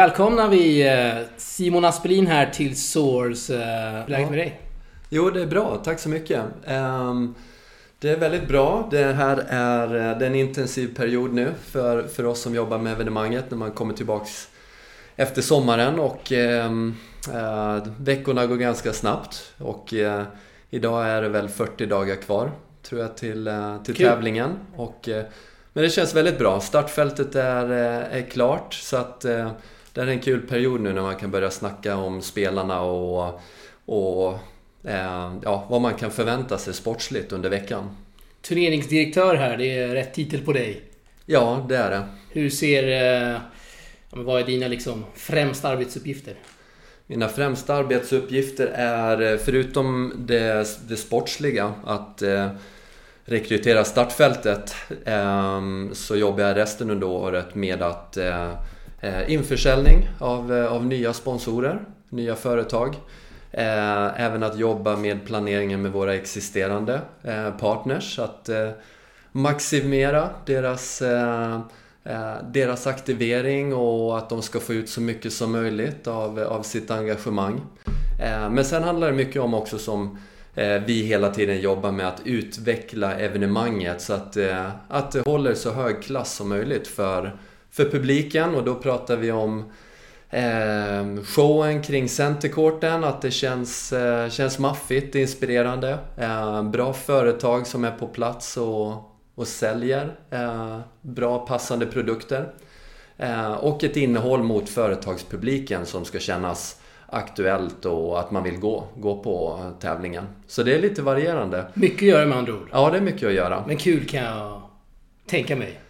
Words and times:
välkomnar 0.00 0.48
vi 0.48 0.88
eh, 0.88 1.26
Simon 1.36 1.84
Aspelin 1.84 2.26
här 2.26 2.46
till 2.46 2.76
Source. 2.76 3.54
Eh, 3.54 4.08
läget 4.08 4.30
med 4.30 4.38
dig? 4.38 4.60
Jo, 5.08 5.30
det 5.30 5.42
är 5.42 5.46
bra. 5.46 5.80
Tack 5.84 5.98
så 5.98 6.08
mycket. 6.08 6.42
Ehm, 6.66 7.34
det 7.98 8.10
är 8.10 8.16
väldigt 8.16 8.48
bra. 8.48 8.88
Det 8.90 9.04
här 9.04 9.44
är, 9.48 9.86
eh, 9.86 10.18
det 10.18 10.24
är 10.24 10.30
en 10.30 10.34
intensiv 10.34 10.96
period 10.96 11.32
nu 11.32 11.52
för, 11.64 12.02
för 12.02 12.26
oss 12.26 12.40
som 12.40 12.54
jobbar 12.54 12.78
med 12.78 12.92
evenemanget 12.92 13.50
när 13.50 13.58
man 13.58 13.70
kommer 13.70 13.94
tillbaks 13.94 14.48
efter 15.16 15.42
sommaren 15.42 15.98
och 15.98 16.32
ehm, 16.32 16.94
eh, 17.34 17.78
veckorna 17.98 18.46
går 18.46 18.56
ganska 18.56 18.92
snabbt. 18.92 19.52
Och 19.58 19.94
idag 20.70 21.08
är 21.08 21.22
det 21.22 21.28
väl 21.28 21.48
40 21.48 21.86
dagar 21.86 22.16
kvar, 22.16 22.52
tror 22.82 23.00
jag, 23.00 23.16
till, 23.16 23.50
till 23.84 23.96
tävlingen. 23.96 24.50
Och, 24.76 25.08
men 25.72 25.84
det 25.84 25.90
känns 25.90 26.14
väldigt 26.14 26.38
bra. 26.38 26.60
Startfältet 26.60 27.34
är, 27.34 27.70
är 28.10 28.30
klart 28.30 28.74
så 28.74 28.96
att 28.96 29.24
eh, 29.94 30.04
det 30.04 30.10
är 30.12 30.14
en 30.14 30.20
kul 30.20 30.40
period 30.40 30.80
nu 30.80 30.92
när 30.92 31.02
man 31.02 31.16
kan 31.16 31.30
börja 31.30 31.50
snacka 31.50 31.96
om 31.96 32.22
spelarna 32.22 32.80
och, 32.80 33.40
och 33.84 34.38
eh, 34.84 35.32
ja, 35.42 35.66
vad 35.70 35.80
man 35.80 35.94
kan 35.94 36.10
förvänta 36.10 36.58
sig 36.58 36.74
sportsligt 36.74 37.32
under 37.32 37.50
veckan. 37.50 37.96
Turneringsdirektör 38.42 39.34
här, 39.34 39.56
det 39.56 39.78
är 39.78 39.88
rätt 39.88 40.14
titel 40.14 40.40
på 40.40 40.52
dig. 40.52 40.82
Ja, 41.26 41.66
det 41.68 41.76
är 41.76 41.90
det. 41.90 42.02
Hur 42.30 42.50
ser... 42.50 43.12
Eh, 43.32 43.40
vad 44.12 44.40
är 44.40 44.46
dina 44.46 44.68
liksom, 44.68 45.04
främsta 45.14 45.68
arbetsuppgifter? 45.68 46.34
Mina 47.06 47.28
främsta 47.28 47.74
arbetsuppgifter 47.74 48.66
är, 48.66 49.36
förutom 49.36 50.12
det, 50.18 50.66
det 50.88 50.96
sportsliga, 50.96 51.74
att 51.84 52.22
eh, 52.22 52.48
rekrytera 53.24 53.84
startfältet, 53.84 54.74
eh, 55.04 55.60
så 55.92 56.16
jobbar 56.16 56.42
jag 56.44 56.56
resten 56.56 56.90
under 56.90 57.06
året 57.06 57.54
med 57.54 57.82
att 57.82 58.16
eh, 58.16 58.52
Eh, 59.02 59.32
införsäljning 59.32 60.08
av, 60.18 60.54
eh, 60.54 60.72
av 60.72 60.86
nya 60.86 61.12
sponsorer, 61.12 61.80
nya 62.08 62.36
företag. 62.36 62.96
Eh, 63.50 64.20
även 64.20 64.42
att 64.42 64.58
jobba 64.58 64.96
med 64.96 65.26
planeringen 65.26 65.82
med 65.82 65.92
våra 65.92 66.14
existerande 66.14 67.00
partners, 67.58 68.18
att 68.18 68.50
maximera 69.32 70.28
deras 70.46 71.02
deras 72.42 72.86
aktivering 72.86 73.74
och 73.74 74.18
att 74.18 74.28
de 74.28 74.42
ska 74.42 74.60
få 74.60 74.72
ut 74.72 74.88
så 74.88 75.00
mycket 75.00 75.32
som 75.32 75.52
möjligt 75.52 76.06
av, 76.06 76.38
av 76.38 76.62
sitt 76.62 76.90
engagemang. 76.90 77.60
Men 78.50 78.64
sen 78.64 78.82
handlar 78.82 79.06
det 79.06 79.16
mycket 79.16 79.42
om 79.42 79.54
också 79.54 79.78
som 79.78 80.18
vi 80.86 81.02
hela 81.02 81.30
tiden 81.30 81.60
jobbar 81.60 81.92
med 81.92 82.08
att 82.08 82.20
utveckla 82.24 83.14
evenemanget 83.14 84.00
så 84.00 84.12
att, 84.12 84.36
att 84.88 85.12
det 85.12 85.20
håller 85.20 85.54
så 85.54 85.72
hög 85.72 86.02
klass 86.02 86.34
som 86.34 86.48
möjligt 86.48 86.88
för, 86.88 87.36
för 87.70 87.84
publiken 87.84 88.54
och 88.54 88.64
då 88.64 88.74
pratar 88.74 89.16
vi 89.16 89.32
om 89.32 89.72
eh, 90.30 91.24
showen 91.24 91.82
kring 91.82 92.08
centercourten, 92.08 93.04
att 93.04 93.22
det 93.22 93.30
känns, 93.30 93.92
eh, 93.92 94.28
känns 94.28 94.58
maffigt, 94.58 95.14
inspirerande. 95.14 95.98
Eh, 96.16 96.62
bra 96.62 96.92
företag 96.92 97.66
som 97.66 97.84
är 97.84 97.90
på 97.90 98.06
plats 98.06 98.56
och, 98.56 98.92
och 99.34 99.48
säljer 99.48 100.16
eh, 100.30 100.78
bra 101.00 101.46
passande 101.46 101.86
produkter. 101.86 102.52
Eh, 103.16 103.52
och 103.52 103.84
ett 103.84 103.96
innehåll 103.96 104.42
mot 104.42 104.68
företagspubliken 104.68 105.86
som 105.86 106.04
ska 106.04 106.18
kännas 106.18 106.80
aktuellt 107.06 107.84
och 107.84 108.20
att 108.20 108.30
man 108.30 108.42
vill 108.42 108.56
gå, 108.56 108.84
gå 108.96 109.22
på 109.22 109.60
tävlingen. 109.80 110.26
Så 110.46 110.62
det 110.62 110.74
är 110.74 110.82
lite 110.82 111.02
varierande. 111.02 111.64
Mycket 111.74 111.98
att 111.98 112.02
göra 112.02 112.26
med 112.26 112.38
andra 112.38 112.52
ord. 112.52 112.68
Ja, 112.72 112.90
det 112.90 112.96
är 112.96 113.02
mycket 113.02 113.28
att 113.28 113.34
göra. 113.34 113.64
Men 113.66 113.76
kul 113.76 114.06
kan 114.06 114.24
jag 114.24 114.62
tänka 115.26 115.56
mig. 115.56 115.80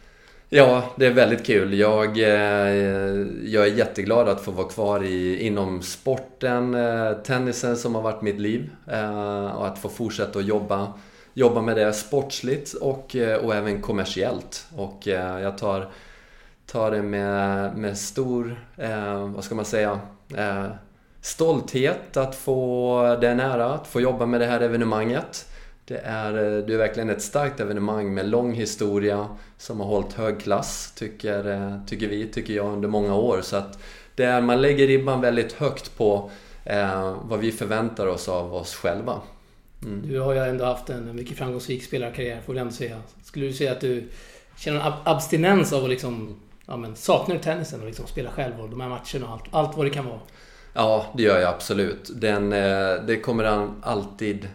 Ja, 0.53 0.85
det 0.97 1.07
är 1.07 1.11
väldigt 1.11 1.47
kul. 1.47 1.75
Jag, 1.75 2.19
eh, 2.19 3.27
jag 3.45 3.67
är 3.67 3.77
jätteglad 3.77 4.29
att 4.29 4.41
få 4.41 4.51
vara 4.51 4.69
kvar 4.69 5.05
i, 5.05 5.47
inom 5.47 5.83
sporten, 5.83 6.75
eh, 6.75 7.13
tennisen 7.13 7.77
som 7.77 7.95
har 7.95 8.03
varit 8.03 8.23
mitt 8.23 8.41
liv. 8.41 8.71
Eh, 8.87 9.47
och 9.47 9.67
att 9.67 9.79
få 9.79 9.89
fortsätta 9.89 10.39
att 10.39 10.45
jobba, 10.45 10.93
jobba 11.35 11.63
med 11.63 11.77
det 11.77 11.93
sportsligt 11.93 12.73
och, 12.73 13.17
och 13.43 13.55
även 13.55 13.83
kommersiellt. 13.83 14.67
Och 14.77 15.07
jag 15.07 15.59
tar, 15.59 15.89
tar 16.67 16.91
det 16.91 17.03
med, 17.03 17.77
med 17.77 17.99
stor, 17.99 18.65
vad 19.35 19.45
ska 19.45 19.55
man 19.55 19.65
säga, 19.65 20.01
stolthet 21.21 22.17
att 22.17 22.35
få 22.35 23.19
den 23.21 23.37
nära, 23.37 23.75
att 23.75 23.87
få 23.87 24.01
jobba 24.01 24.27
med 24.27 24.41
det 24.41 24.47
här 24.47 24.61
evenemanget. 24.61 25.50
Det 25.85 25.99
är, 25.99 26.33
det 26.63 26.75
är 26.75 26.79
verkligen 26.79 27.11
ett 27.11 27.23
starkt 27.23 27.61
evenemang 27.61 28.15
med 28.15 28.29
lång 28.29 28.53
historia 28.53 29.29
som 29.59 29.81
har 29.81 29.87
hållit 29.87 30.13
hög 30.13 30.41
klass, 30.41 30.93
tycker, 30.97 31.81
tycker 31.87 32.09
vi, 32.09 32.27
tycker 32.27 32.55
jag, 32.55 32.73
under 32.73 32.89
många 32.89 33.15
år. 33.15 33.41
Så 33.43 33.57
att 33.57 33.79
det 34.15 34.25
är, 34.25 34.41
man 34.41 34.63
lägger 34.63 34.87
ribban 34.87 35.21
väldigt 35.21 35.53
högt 35.53 35.97
på 35.97 36.31
eh, 36.65 37.17
vad 37.23 37.39
vi 37.39 37.53
förväntar 37.53 38.07
oss 38.07 38.29
av 38.29 38.55
oss 38.55 38.75
själva. 38.75 39.21
Mm. 39.83 40.09
Du 40.09 40.21
har 40.21 40.33
ju 40.33 40.39
ändå 40.41 40.65
haft 40.65 40.91
en 40.91 41.17
mycket 41.17 41.39
framgångsrik 41.39 41.85
spelarkarriär, 41.85 42.41
får 42.41 42.53
vi 42.53 42.59
ändå 42.59 42.73
säga. 42.73 42.97
Skulle 43.23 43.47
du 43.47 43.53
säga 43.53 43.73
att 43.73 43.81
du 43.81 44.09
känner 44.57 44.81
en 44.81 44.93
abstinens 45.05 45.73
av 45.73 45.85
att 45.85 45.91
liksom, 45.91 46.41
ja, 46.67 46.77
men, 46.77 46.97
saknar 46.97 47.39
tennisen 47.39 47.81
och 47.81 47.87
liksom 47.87 48.07
spela 48.07 48.31
själv 48.31 48.61
och 48.61 48.69
de 48.69 48.81
här 48.81 48.89
matcherna 48.89 49.27
och 49.27 49.33
allt, 49.33 49.45
allt 49.51 49.77
vad 49.77 49.87
det 49.87 49.91
kan 49.91 50.07
vara? 50.07 50.21
Ja, 50.73 51.07
det 51.17 51.23
gör 51.23 51.41
jag 51.41 51.55
absolut. 51.55 52.11
Den, 52.15 52.53
eh, 52.53 53.05
det 53.07 53.21
kommer 53.23 53.69
alltid 53.83 54.49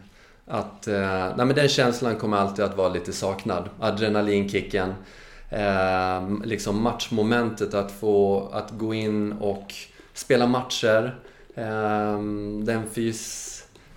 att, 0.47 0.87
eh, 0.87 1.35
nej 1.37 1.45
men 1.45 1.55
den 1.55 1.67
känslan 1.67 2.15
kommer 2.15 2.37
alltid 2.37 2.65
att 2.65 2.77
vara 2.77 2.89
lite 2.89 3.13
saknad. 3.13 3.69
Adrenalinkicken. 3.79 4.93
Eh, 5.49 6.29
liksom 6.43 6.81
matchmomentet 6.81 7.73
att 7.73 7.91
få 7.91 8.47
att 8.53 8.71
gå 8.71 8.93
in 8.93 9.31
och 9.31 9.73
spela 10.13 10.47
matcher. 10.47 11.19
Eh, 11.55 12.19
den 12.63 12.83
fys 12.93 13.51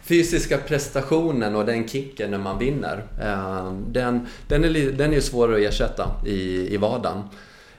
fysiska 0.08 0.58
prestationen 0.58 1.56
och 1.56 1.66
den 1.66 1.88
kicken 1.88 2.30
när 2.30 2.38
man 2.38 2.58
vinner. 2.58 3.02
Eh, 3.20 3.72
den, 3.86 4.26
den, 4.48 4.64
är, 4.64 4.92
den 4.92 5.12
är 5.12 5.20
svårare 5.20 5.56
att 5.56 5.74
ersätta 5.74 6.10
i, 6.26 6.74
i 6.74 6.76
vardagen. 6.76 7.22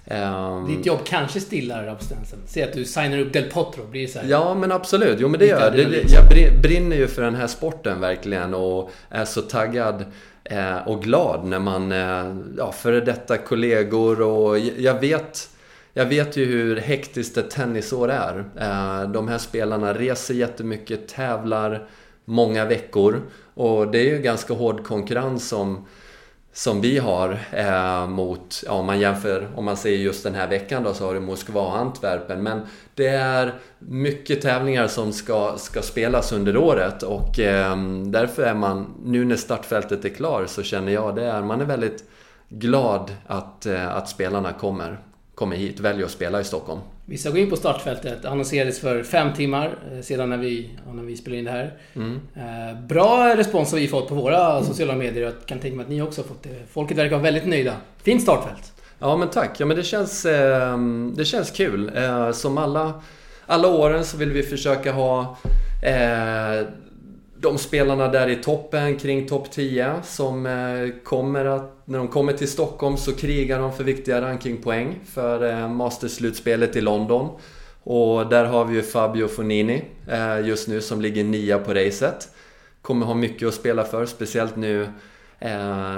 Um, 0.09 0.67
Ditt 0.67 0.85
jobb 0.85 0.99
kanske 1.05 1.39
stillar 1.39 1.87
abstinensen. 1.87 2.39
Säg 2.45 2.63
att 2.63 2.73
du 2.73 2.85
signar 2.85 3.19
upp 3.19 3.33
Del 3.33 3.43
Potro. 3.43 3.87
Blir 3.87 4.07
så 4.07 4.19
här, 4.19 4.27
ja, 4.27 4.53
men 4.53 4.71
absolut. 4.71 5.17
Jo, 5.19 5.27
men 5.27 5.39
det 5.39 5.45
gör 5.45 5.75
jag. 5.77 6.05
Jag 6.09 6.61
brinner 6.61 6.95
ju 6.95 7.07
för 7.07 7.21
den 7.21 7.35
här 7.35 7.47
sporten 7.47 8.01
verkligen 8.01 8.53
och 8.53 8.91
är 9.09 9.25
så 9.25 9.41
taggad 9.41 10.05
eh, 10.43 10.87
och 10.87 11.03
glad 11.03 11.45
när 11.45 11.59
man, 11.59 11.91
eh, 11.91 12.37
ja, 12.57 12.71
före 12.71 12.99
detta 12.99 13.37
kollegor 13.37 14.21
och 14.21 14.59
jag 14.59 14.99
vet 14.99 15.49
jag 15.93 16.05
vet 16.05 16.37
ju 16.37 16.45
hur 16.45 16.75
hektiskt 16.75 17.37
ett 17.37 17.49
tennisår 17.49 18.11
är. 18.11 18.37
Eh, 18.59 19.11
de 19.11 19.27
här 19.27 19.37
spelarna 19.37 19.93
reser 19.93 20.33
jättemycket, 20.33 21.07
tävlar 21.07 21.87
många 22.25 22.65
veckor 22.65 23.21
och 23.53 23.91
det 23.91 23.99
är 23.99 24.15
ju 24.15 24.21
ganska 24.21 24.53
hård 24.53 24.83
konkurrens 24.83 25.53
om 25.53 25.85
som 26.53 26.81
vi 26.81 26.97
har 26.97 27.39
eh, 27.51 28.07
mot, 28.07 28.63
ja, 28.65 28.71
om 28.71 28.85
man 28.85 28.99
jämför, 28.99 29.47
om 29.55 29.65
man 29.65 29.77
ser 29.77 29.89
just 29.89 30.23
den 30.23 30.35
här 30.35 30.47
veckan 30.47 30.83
då 30.83 30.93
så 30.93 31.05
har 31.05 31.13
du 31.13 31.19
Moskva 31.19 31.61
och 31.61 31.77
Antwerpen. 31.77 32.43
Men 32.43 32.61
det 32.95 33.07
är 33.07 33.53
mycket 33.79 34.41
tävlingar 34.41 34.87
som 34.87 35.13
ska, 35.13 35.57
ska 35.57 35.81
spelas 35.81 36.31
under 36.31 36.57
året 36.57 37.03
och 37.03 37.39
eh, 37.39 37.77
därför 38.05 38.43
är 38.43 38.53
man, 38.53 38.93
nu 39.05 39.25
när 39.25 39.35
startfältet 39.35 40.05
är 40.05 40.09
klar 40.09 40.45
så 40.45 40.63
känner 40.63 40.91
jag 40.91 41.15
det 41.15 41.25
är, 41.25 41.41
man 41.41 41.61
är 41.61 41.65
väldigt 41.65 42.03
glad 42.49 43.11
att, 43.27 43.65
eh, 43.65 43.95
att 43.95 44.09
spelarna 44.09 44.53
kommer, 44.53 44.99
kommer 45.35 45.55
hit, 45.55 45.79
väljer 45.79 46.05
att 46.05 46.11
spela 46.11 46.41
i 46.41 46.43
Stockholm. 46.43 46.81
Vi 47.09 47.17
ska 47.17 47.29
gå 47.29 47.37
in 47.37 47.49
på 47.49 47.55
startfältet. 47.55 48.25
Annonserades 48.25 48.79
för 48.79 49.03
fem 49.03 49.33
timmar 49.33 49.77
eh, 49.91 50.01
sedan 50.01 50.29
när 50.29 50.37
vi, 50.37 50.69
när 50.93 51.03
vi 51.03 51.17
spelade 51.17 51.39
in 51.39 51.45
det 51.45 51.51
här. 51.51 51.73
Mm. 51.95 52.19
Eh, 52.35 52.81
bra 52.81 53.35
respons 53.37 53.71
har 53.71 53.79
vi 53.79 53.87
fått 53.87 54.07
på 54.07 54.15
våra 54.15 54.51
mm. 54.51 54.63
sociala 54.63 54.95
medier. 54.95 55.23
Jag 55.23 55.33
kan 55.45 55.59
tänka 55.59 55.77
mig 55.77 55.83
att 55.83 55.89
ni 55.89 56.01
också 56.01 56.21
har 56.21 56.27
fått 56.27 56.43
det. 56.43 56.49
Folket 56.71 56.97
verkar 56.97 57.11
vara 57.11 57.23
väldigt 57.23 57.47
nöjda. 57.47 57.73
Fint 58.03 58.21
startfält. 58.21 58.73
Ja 58.99 59.17
men 59.17 59.29
tack. 59.29 59.59
Ja 59.59 59.65
men 59.65 59.77
det 59.77 59.83
känns, 59.83 60.25
ehm, 60.25 61.13
det 61.17 61.25
känns 61.25 61.51
kul. 61.51 61.91
Eh, 61.95 62.31
som 62.31 62.57
alla, 62.57 63.01
alla 63.45 63.67
åren 63.67 64.05
så 64.05 64.17
vill 64.17 64.31
vi 64.31 64.43
försöka 64.43 64.91
ha 64.91 65.37
de 67.37 67.57
spelarna 67.57 68.07
där 68.07 68.27
i 68.27 68.35
toppen, 68.35 68.97
kring 68.97 69.27
topp 69.27 69.51
10, 69.51 69.93
som 70.03 70.47
kommer 71.03 71.45
att 71.45 71.78
när 71.89 71.97
de 71.97 72.07
kommer 72.07 72.33
till 72.33 72.47
Stockholm 72.47 72.97
så 72.97 73.13
krigar 73.13 73.59
de 73.59 73.73
för 73.73 73.83
viktiga 73.83 74.21
rankingpoäng 74.21 74.99
för 75.05 75.51
eh, 75.51 75.69
Masterslutspelet 75.69 76.75
i 76.75 76.81
London. 76.81 77.29
Och 77.83 78.29
där 78.29 78.45
har 78.45 78.65
vi 78.65 78.75
ju 78.75 78.81
Fabio 78.81 79.27
Fonini 79.27 79.83
eh, 80.07 80.47
just 80.47 80.67
nu 80.67 80.81
som 80.81 81.01
ligger 81.01 81.23
nia 81.23 81.59
på 81.59 81.73
racet. 81.73 82.29
Kommer 82.81 83.05
ha 83.05 83.13
mycket 83.13 83.47
att 83.47 83.53
spela 83.53 83.83
för, 83.83 84.05
speciellt 84.05 84.55
nu 84.55 84.81
eh, 85.39 85.49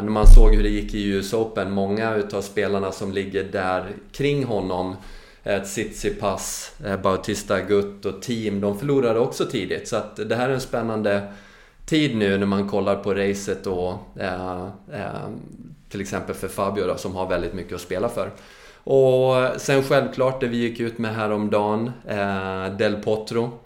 när 0.02 0.10
man 0.10 0.28
såg 0.28 0.56
hur 0.56 0.64
det 0.64 0.70
gick 0.70 0.94
i 0.94 1.10
US 1.10 1.34
Open. 1.34 1.72
Många 1.72 2.16
utav 2.16 2.42
spelarna 2.42 2.92
som 2.92 3.12
ligger 3.12 3.44
där 3.44 3.92
kring 4.12 4.44
honom 4.44 4.96
eh, 5.44 5.64
Tsitsipas, 5.64 6.74
eh, 6.86 6.98
Bautista 7.02 7.62
Gutt 7.62 8.06
och 8.06 8.22
team, 8.22 8.62
de 8.62 8.80
förlorade 8.80 9.20
också 9.20 9.46
tidigt. 9.46 9.88
Så 9.88 9.96
att 9.96 10.16
det 10.16 10.36
här 10.36 10.50
är 10.50 10.54
en 10.54 10.62
spännande 10.62 11.34
tid 11.86 12.16
nu 12.16 12.38
när 12.38 12.46
man 12.46 12.68
kollar 12.68 12.96
på 12.96 13.14
racet 13.14 13.68
och 13.68 13.94
eh, 14.20 14.68
eh, 14.94 15.30
till 15.92 16.02
exempel 16.02 16.36
för 16.36 16.48
Fabio 16.48 16.88
då, 16.88 16.98
som 16.98 17.16
har 17.16 17.28
väldigt 17.28 17.54
mycket 17.54 17.76
att 17.76 17.82
spela 17.82 18.10
för. 18.10 18.32
Och 18.84 19.62
sen 19.62 19.84
självklart 19.84 20.40
det 20.40 20.48
vi 20.48 20.58
gick 20.58 20.80
ut 20.80 20.98
med 20.98 21.16
häromdagen, 21.16 21.92
eh, 22.08 22.78
Del 22.78 22.96
Potro. 22.96 23.60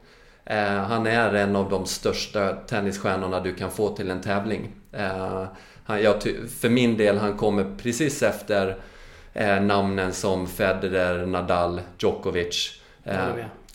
Eh, 0.46 0.66
han 0.66 1.08
är 1.08 1.34
en 1.34 1.56
av 1.56 1.70
de 1.70 1.86
största 1.86 2.54
tennisstjärnorna 2.54 3.40
du 3.40 3.56
kan 3.56 3.72
få 3.72 3.96
till 3.96 4.12
en 4.12 4.22
tävling. 4.22 4.72
Eh, 4.92 5.44
han, 5.86 6.02
jag, 6.02 6.22
för 6.60 6.70
min 6.70 6.98
del, 6.98 7.18
han 7.18 7.38
kommer 7.38 7.66
precis 7.78 8.24
efter 8.24 8.78
eh, 9.34 9.62
namnen 9.62 10.14
som 10.14 10.48
Federer, 10.48 11.26
Nadal, 11.26 11.82
Djokovic. 12.00 12.82
Eh, 13.04 13.28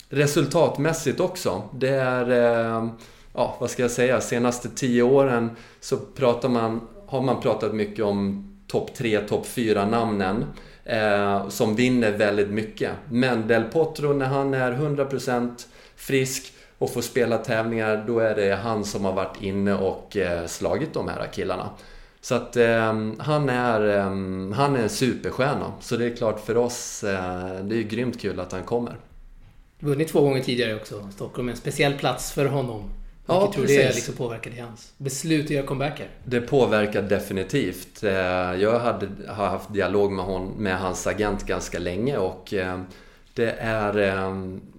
resultatmässigt 0.09 1.19
också. 1.19 1.63
Det 1.73 1.89
är, 1.95 2.29
eh, 2.31 2.87
ja 3.33 3.55
vad 3.59 3.69
ska 3.69 3.81
jag 3.81 3.91
säga, 3.91 4.21
senaste 4.21 4.69
tio 4.69 5.03
åren 5.03 5.51
så 5.79 5.97
pratar 5.97 6.49
man, 6.49 6.87
har 7.11 7.21
man 7.21 7.41
pratat 7.41 7.73
mycket 7.73 8.05
om 8.05 8.47
topp 8.67 8.93
3, 8.93 9.19
topp 9.19 9.45
4 9.45 9.85
namnen. 9.85 10.45
Eh, 10.85 11.49
som 11.49 11.75
vinner 11.75 12.11
väldigt 12.11 12.49
mycket. 12.49 12.91
Men 13.09 13.47
Del 13.47 13.63
Potro, 13.63 14.13
när 14.13 14.25
han 14.25 14.53
är 14.53 14.71
100% 14.71 15.67
frisk 15.95 16.53
och 16.77 16.93
får 16.93 17.01
spela 17.01 17.37
tävlingar, 17.37 18.03
då 18.07 18.19
är 18.19 18.35
det 18.35 18.55
han 18.55 18.85
som 18.85 19.05
har 19.05 19.13
varit 19.13 19.41
inne 19.41 19.73
och 19.73 20.17
eh, 20.17 20.45
slagit 20.45 20.93
de 20.93 21.07
här 21.07 21.27
killarna. 21.33 21.69
Så 22.21 22.35
att 22.35 22.55
eh, 22.55 22.93
han, 23.17 23.49
är, 23.49 23.97
eh, 23.97 24.05
han 24.55 24.75
är 24.75 24.83
en 24.83 24.89
superstjärna. 24.89 25.71
Så 25.79 25.97
det 25.97 26.05
är 26.05 26.15
klart 26.15 26.45
för 26.45 26.57
oss, 26.57 27.03
eh, 27.03 27.63
det 27.63 27.75
är 27.75 27.83
grymt 27.83 28.21
kul 28.21 28.39
att 28.39 28.51
han 28.51 28.63
kommer. 28.63 28.97
Vunnit 29.79 30.07
två 30.07 30.21
gånger 30.21 30.43
tidigare 30.43 30.75
också. 30.75 31.09
Stockholm 31.15 31.47
är 31.47 31.51
en 31.51 31.57
speciell 31.57 31.93
plats 31.93 32.31
för 32.31 32.45
honom. 32.45 32.83
Ja, 33.31 33.39
Vilket 33.39 33.55
tror 33.55 33.65
precis. 33.65 33.87
det 33.87 33.95
liksom 33.95 34.15
påverkade 34.15 34.61
hans 34.61 34.93
beslut 34.97 35.45
att 35.45 35.51
göra 35.51 35.65
comebacker? 35.65 36.07
Det 36.23 36.41
påverkar 36.41 37.01
definitivt. 37.01 38.03
Eh, 38.03 38.11
jag 38.61 38.79
hade, 38.79 39.07
har 39.27 39.47
haft 39.47 39.73
dialog 39.73 40.11
med, 40.11 40.25
hon, 40.25 40.47
med 40.47 40.79
hans 40.79 41.07
agent 41.07 41.45
ganska 41.45 41.79
länge 41.79 42.17
och 42.17 42.53
eh, 42.53 42.81
det 43.33 43.51
är, 43.59 43.97
eh, 43.99 44.35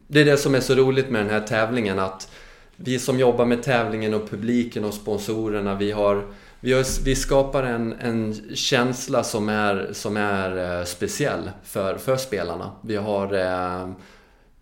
det 0.07 0.21
är 0.21 0.25
det 0.25 0.37
som 0.37 0.55
är 0.55 0.61
så 0.61 0.75
roligt 0.75 1.11
med 1.11 1.21
den 1.21 1.31
här 1.31 1.41
tävlingen 1.41 1.99
att 1.99 2.31
vi 2.77 2.99
som 2.99 3.19
jobbar 3.19 3.45
med 3.45 3.63
tävlingen 3.63 4.15
och 4.15 4.31
publiken 4.31 4.85
och 4.85 4.95
sponsorerna, 4.95 5.75
vi 5.75 5.93
har 5.93 6.25
vi, 6.61 6.73
har, 6.73 7.05
vi 7.05 7.15
skapar 7.15 7.63
en, 7.63 7.93
en 8.01 8.35
känsla 8.55 9.25
som 9.25 9.49
är, 9.49 9.89
som 9.93 10.17
är 10.17 10.85
speciell 10.85 11.51
för, 11.65 11.97
för 11.97 12.17
spelarna. 12.17 12.71
Vi 12.81 12.97
har 12.97 13.35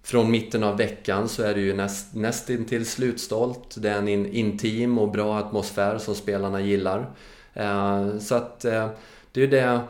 från 0.02 0.30
mitten 0.30 0.62
av 0.62 0.76
veckan 0.76 1.28
så 1.28 1.42
är 1.42 1.54
det 1.54 1.60
ju 1.60 1.74
näst, 1.74 2.14
nästintill 2.14 2.86
slutstolt. 2.86 3.74
Det 3.78 3.90
är 3.90 3.98
en 3.98 4.08
in, 4.08 4.26
intim 4.26 4.98
och 4.98 5.10
bra 5.10 5.38
atmosfär 5.38 5.98
som 5.98 6.14
spelarna 6.14 6.60
gillar. 6.60 7.10
Eh, 7.54 8.18
så 8.18 8.34
att 8.34 8.64
eh, 8.64 8.88
det 9.32 9.40
är 9.40 9.44
ju 9.44 9.50
det... 9.50 9.80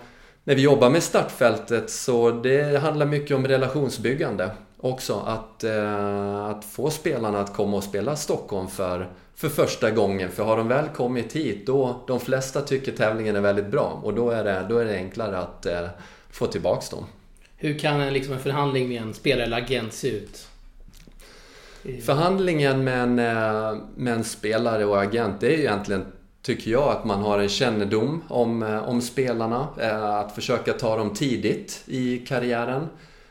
När 0.44 0.54
vi 0.54 0.62
jobbar 0.62 0.90
med 0.90 1.02
startfältet 1.02 1.90
så 1.90 2.30
det 2.30 2.80
handlar 2.80 3.06
mycket 3.06 3.36
om 3.36 3.46
relationsbyggande 3.46 4.50
också. 4.80 5.24
Att, 5.26 5.64
eh, 5.64 6.44
att 6.44 6.64
få 6.64 6.90
spelarna 6.90 7.40
att 7.40 7.54
komma 7.54 7.76
och 7.76 7.84
spela 7.84 8.16
Stockholm 8.16 8.68
för, 8.68 9.08
för 9.34 9.48
första 9.48 9.90
gången. 9.90 10.30
För 10.30 10.44
har 10.44 10.56
de 10.56 10.68
väl 10.68 10.88
kommit 10.88 11.32
hit, 11.32 11.66
då 11.66 12.04
de 12.06 12.20
flesta 12.20 12.60
tycker 12.60 12.92
tävlingen 12.92 13.36
är 13.36 13.40
väldigt 13.40 13.70
bra 13.70 14.00
och 14.02 14.14
då 14.14 14.30
är 14.30 14.44
det, 14.44 14.66
då 14.68 14.78
är 14.78 14.84
det 14.84 14.94
enklare 14.94 15.38
att 15.38 15.66
eh, 15.66 15.86
få 16.30 16.46
tillbaks 16.46 16.88
dem. 16.88 17.04
Hur 17.62 17.78
kan 17.78 18.00
en, 18.00 18.12
liksom 18.12 18.32
en 18.34 18.40
förhandling 18.40 18.88
med 18.88 19.02
en 19.02 19.14
spelare 19.14 19.44
eller 19.44 19.56
agent 19.56 19.92
se 19.92 20.10
ut? 20.10 20.46
Förhandlingen 22.04 22.84
med 22.84 23.02
en, 23.02 23.18
eh, 23.18 23.82
med 23.96 24.12
en 24.12 24.24
spelare 24.24 24.84
och 24.84 25.02
agent, 25.02 25.40
det 25.40 25.46
är 25.46 25.50
ju 25.50 25.58
egentligen, 25.58 26.04
tycker 26.42 26.70
jag, 26.70 26.88
att 26.88 27.04
man 27.04 27.20
har 27.20 27.38
en 27.38 27.48
kännedom 27.48 28.24
om, 28.28 28.62
eh, 28.62 28.88
om 28.88 29.00
spelarna. 29.00 29.68
Eh, 29.80 30.04
att 30.04 30.34
försöka 30.34 30.72
ta 30.72 30.96
dem 30.96 31.14
tidigt 31.14 31.82
i 31.86 32.18
karriären. 32.18 32.88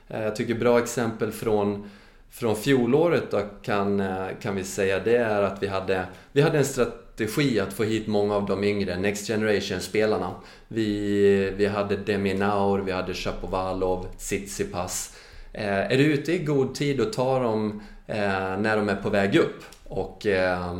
Jag 0.07 0.35
tycker 0.35 0.55
bra 0.55 0.79
exempel 0.79 1.31
från, 1.31 1.89
från 2.29 2.55
fjolåret 2.55 3.31
då 3.31 3.41
kan, 3.61 4.03
kan 4.41 4.55
vi 4.55 4.63
säga, 4.63 4.99
det 4.99 5.17
är 5.17 5.41
att 5.41 5.63
vi 5.63 5.67
hade, 5.67 6.05
vi 6.31 6.41
hade 6.41 6.57
en 6.57 6.65
strategi 6.65 7.08
strategi 7.19 7.59
att 7.59 7.73
få 7.73 7.83
hit 7.83 8.07
många 8.07 8.35
av 8.35 8.45
de 8.45 8.63
yngre 8.63 8.97
Next 8.97 9.27
Generation-spelarna. 9.27 10.31
Vi, 10.67 11.53
vi 11.57 11.65
hade 11.65 11.97
Deminaur, 11.97 12.79
vi 12.79 12.91
hade 12.91 13.13
Shapovalov, 13.13 14.07
Tsitsipas. 14.17 15.15
Eh, 15.53 15.91
är 15.91 15.97
du 15.97 16.03
ute 16.03 16.33
i 16.33 16.37
god 16.37 16.75
tid 16.75 16.99
och 16.99 17.13
tar 17.13 17.43
dem 17.43 17.81
eh, 18.07 18.57
när 18.57 18.77
de 18.77 18.89
är 18.89 18.95
på 18.95 19.09
väg 19.09 19.35
upp 19.35 19.63
och 19.83 20.25
eh, 20.25 20.75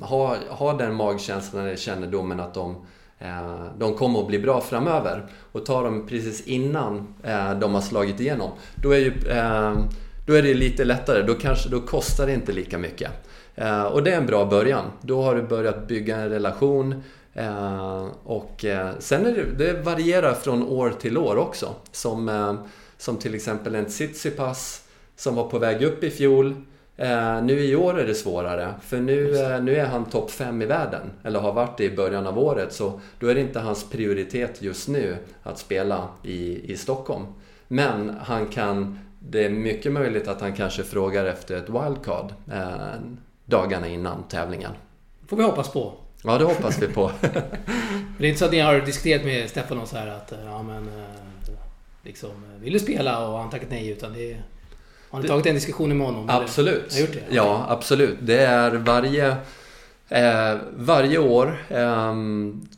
har 0.00 0.36
ha 0.48 0.72
den 0.72 0.94
magkänslan 0.94 1.66
eller 1.66 1.76
kännedomen 1.76 2.40
att 2.40 2.54
de 2.54 2.76
eh, 3.18 3.66
de 3.78 3.94
kommer 3.94 4.20
att 4.20 4.26
bli 4.26 4.38
bra 4.38 4.60
framöver 4.60 5.26
och 5.52 5.66
tar 5.66 5.84
dem 5.84 6.06
precis 6.08 6.46
innan 6.46 7.14
eh, 7.22 7.54
de 7.58 7.74
har 7.74 7.80
slagit 7.80 8.20
igenom. 8.20 8.50
Då 8.74 8.90
är, 8.90 8.98
ju, 8.98 9.12
eh, 9.30 9.74
då 10.26 10.34
är 10.34 10.42
det 10.42 10.54
lite 10.54 10.84
lättare, 10.84 11.22
då, 11.22 11.34
kanske, 11.34 11.68
då 11.68 11.80
kostar 11.80 12.26
det 12.26 12.34
inte 12.34 12.52
lika 12.52 12.78
mycket. 12.78 13.10
Eh, 13.54 13.82
och 13.82 14.02
det 14.02 14.12
är 14.12 14.16
en 14.16 14.26
bra 14.26 14.44
början. 14.44 14.84
Då 15.00 15.22
har 15.22 15.34
du 15.34 15.42
börjat 15.42 15.88
bygga 15.88 16.16
en 16.16 16.28
relation. 16.28 17.02
Eh, 17.34 18.06
och 18.24 18.64
eh, 18.64 18.90
sen 18.98 19.26
är 19.26 19.32
det, 19.32 19.64
det 19.64 19.82
varierar 19.82 20.34
från 20.34 20.62
år 20.62 20.90
till 20.90 21.18
år 21.18 21.36
också. 21.36 21.74
Som, 21.92 22.58
som 22.96 23.16
till 23.16 23.34
exempel 23.34 23.74
en 23.74 23.86
Tsitsipas 23.86 24.84
som 25.16 25.34
var 25.34 25.48
på 25.48 25.58
väg 25.58 25.82
upp 25.82 26.04
i 26.04 26.10
fjol. 26.10 26.54
nu 27.42 27.60
i 27.60 27.76
år 27.76 28.00
är 28.00 28.06
det 28.06 28.14
svårare, 28.14 28.74
för 28.82 28.96
nu, 28.96 29.32
nu 29.62 29.76
är 29.76 29.86
han 29.86 30.04
topp 30.04 30.30
5 30.30 30.62
i 30.62 30.66
världen, 30.66 31.10
eller 31.24 31.40
har 31.40 31.52
varit 31.52 31.78
det 31.78 31.84
i 31.84 31.96
början 31.96 32.26
av 32.26 32.38
året, 32.38 32.72
så 32.72 33.00
då 33.18 33.26
är 33.26 33.34
det 33.34 33.40
inte 33.40 33.60
hans 33.60 33.90
prioritet 33.90 34.62
just 34.62 34.88
nu 34.88 35.16
att 35.42 35.58
spela 35.58 36.08
i, 36.22 36.72
i 36.72 36.76
Stockholm. 36.76 37.26
Men 37.68 38.16
han 38.20 38.46
kan, 38.46 38.98
det 39.18 39.44
är 39.44 39.50
mycket 39.50 39.92
möjligt 39.92 40.28
att 40.28 40.40
han 40.40 40.52
kanske 40.52 40.82
frågar 40.82 41.24
efter 41.24 41.56
ett 41.56 41.68
wildcard 41.68 42.32
dagarna 43.52 43.88
innan 43.88 44.22
tävlingen. 44.22 44.72
får 45.26 45.36
vi 45.36 45.42
hoppas 45.42 45.72
på. 45.72 45.92
Ja, 46.24 46.38
det 46.38 46.44
hoppas 46.44 46.82
vi 46.82 46.88
på. 46.88 47.10
det 48.18 48.24
är 48.26 48.28
inte 48.28 48.38
så 48.38 48.44
att 48.44 48.52
ni 48.52 48.60
har 48.60 48.80
diskuterat 48.80 49.24
med 49.24 49.50
Stefan 49.50 49.78
och 49.78 49.88
så 49.88 49.96
här 49.96 50.06
att, 50.06 50.32
ja 50.44 50.62
men, 50.62 50.88
eh, 50.88 51.04
liksom, 52.02 52.30
vill 52.60 52.72
du 52.72 52.78
spela 52.78 53.28
och 53.28 53.38
han 53.38 53.50
tackat 53.50 53.70
nej 53.70 53.88
utan 53.88 54.12
det 54.12 54.36
har 55.12 55.20
ni 55.20 55.28
tagit 55.28 55.44
den 55.44 55.54
diskussionen 55.54 55.98
med 55.98 56.06
honom? 56.06 56.30
Absolut. 56.30 56.98
Gjort 57.00 57.12
det? 57.12 57.34
Ja, 57.34 57.66
absolut. 57.68 58.18
Det 58.20 58.38
är 58.38 58.70
varje, 58.70 59.36
eh, 60.08 60.56
varje 60.76 61.18
år 61.18 61.64
eh, 61.68 62.14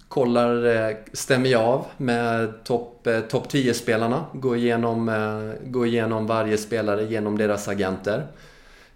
kollar, 0.08 0.66
eh, 0.66 0.96
stämmer 1.12 1.48
jag 1.48 1.62
av 1.62 1.86
med 1.96 2.64
topp 2.64 3.06
eh, 3.06 3.20
top 3.20 3.52
10-spelarna. 3.52 4.24
Går 4.32 4.56
igenom, 4.56 5.08
eh, 5.08 5.70
går 5.70 5.86
igenom 5.86 6.26
varje 6.26 6.58
spelare 6.58 7.04
genom 7.04 7.38
deras 7.38 7.68
agenter. 7.68 8.26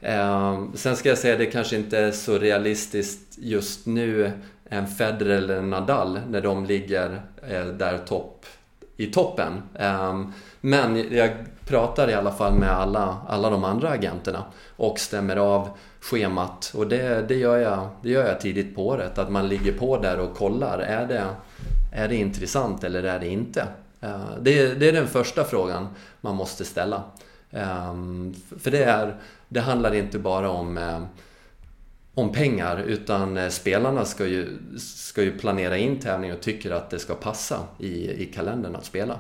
Ehm, 0.00 0.73
sen 0.75 0.97
ska 0.97 1.09
jag 1.09 1.19
säga 1.19 1.33
att 1.35 1.40
det 1.40 1.47
kanske 1.47 1.76
inte 1.76 1.99
är 1.99 2.12
så 2.12 2.38
realistiskt 2.38 3.38
just 3.38 3.87
nu 3.87 4.33
en 4.64 4.87
Federer 4.87 5.37
eller 5.37 5.62
Nadal 5.62 6.21
när 6.28 6.40
de 6.40 6.64
ligger 6.64 7.23
eh, 7.49 7.67
där 7.67 7.99
topp, 7.99 8.47
i 8.97 9.07
toppen. 9.07 9.62
Ehm, 9.75 10.33
men 10.61 11.14
jag 11.17 11.31
pratar 11.67 12.11
i 12.11 12.14
alla 12.14 12.33
fall 12.33 12.55
med 12.55 12.71
alla, 12.71 13.17
alla 13.28 13.50
de 13.50 13.64
andra 13.64 13.88
agenterna 13.88 14.45
och 14.76 14.99
stämmer 14.99 15.37
av 15.37 15.69
schemat. 16.00 16.73
Och 16.75 16.87
det, 16.87 17.28
det, 17.28 17.35
gör 17.35 17.59
jag, 17.59 17.88
det 18.02 18.11
gör 18.11 18.26
jag 18.26 18.40
tidigt 18.40 18.75
på 18.75 18.87
året, 18.87 19.19
att 19.19 19.31
man 19.31 19.49
ligger 19.49 19.73
på 19.73 19.99
där 19.99 20.21
och 20.21 20.37
kollar. 20.37 20.78
Är 20.78 21.07
det, 21.07 21.25
är 21.93 22.09
det 22.09 22.17
intressant 22.17 22.85
eller 22.85 23.02
är 23.02 23.19
det 23.19 23.28
inte? 23.28 23.67
Ehm, 24.00 24.21
det, 24.40 24.75
det 24.75 24.88
är 24.88 24.93
den 24.93 25.09
första 25.09 25.45
frågan 25.45 25.88
man 26.21 26.35
måste 26.35 26.64
ställa. 26.64 27.02
För 28.61 28.71
det 28.71 28.85
är 28.85 29.17
det 29.49 29.61
handlar 29.61 29.95
inte 29.95 30.19
bara 30.19 30.50
om, 30.50 30.78
eh, 30.78 31.02
om 32.14 32.33
pengar 32.33 32.78
utan 32.78 33.37
eh, 33.37 33.49
spelarna 33.49 34.05
ska 34.05 34.26
ju, 34.26 34.59
ska 34.78 35.23
ju 35.23 35.38
planera 35.38 35.78
in 35.78 36.00
tävling 36.00 36.33
och 36.33 36.40
tycker 36.40 36.71
att 36.71 36.90
det 36.90 36.99
ska 36.99 37.14
passa 37.14 37.67
i, 37.78 38.23
i 38.23 38.26
kalendern 38.35 38.76
att 38.76 38.85
spela. 38.85 39.19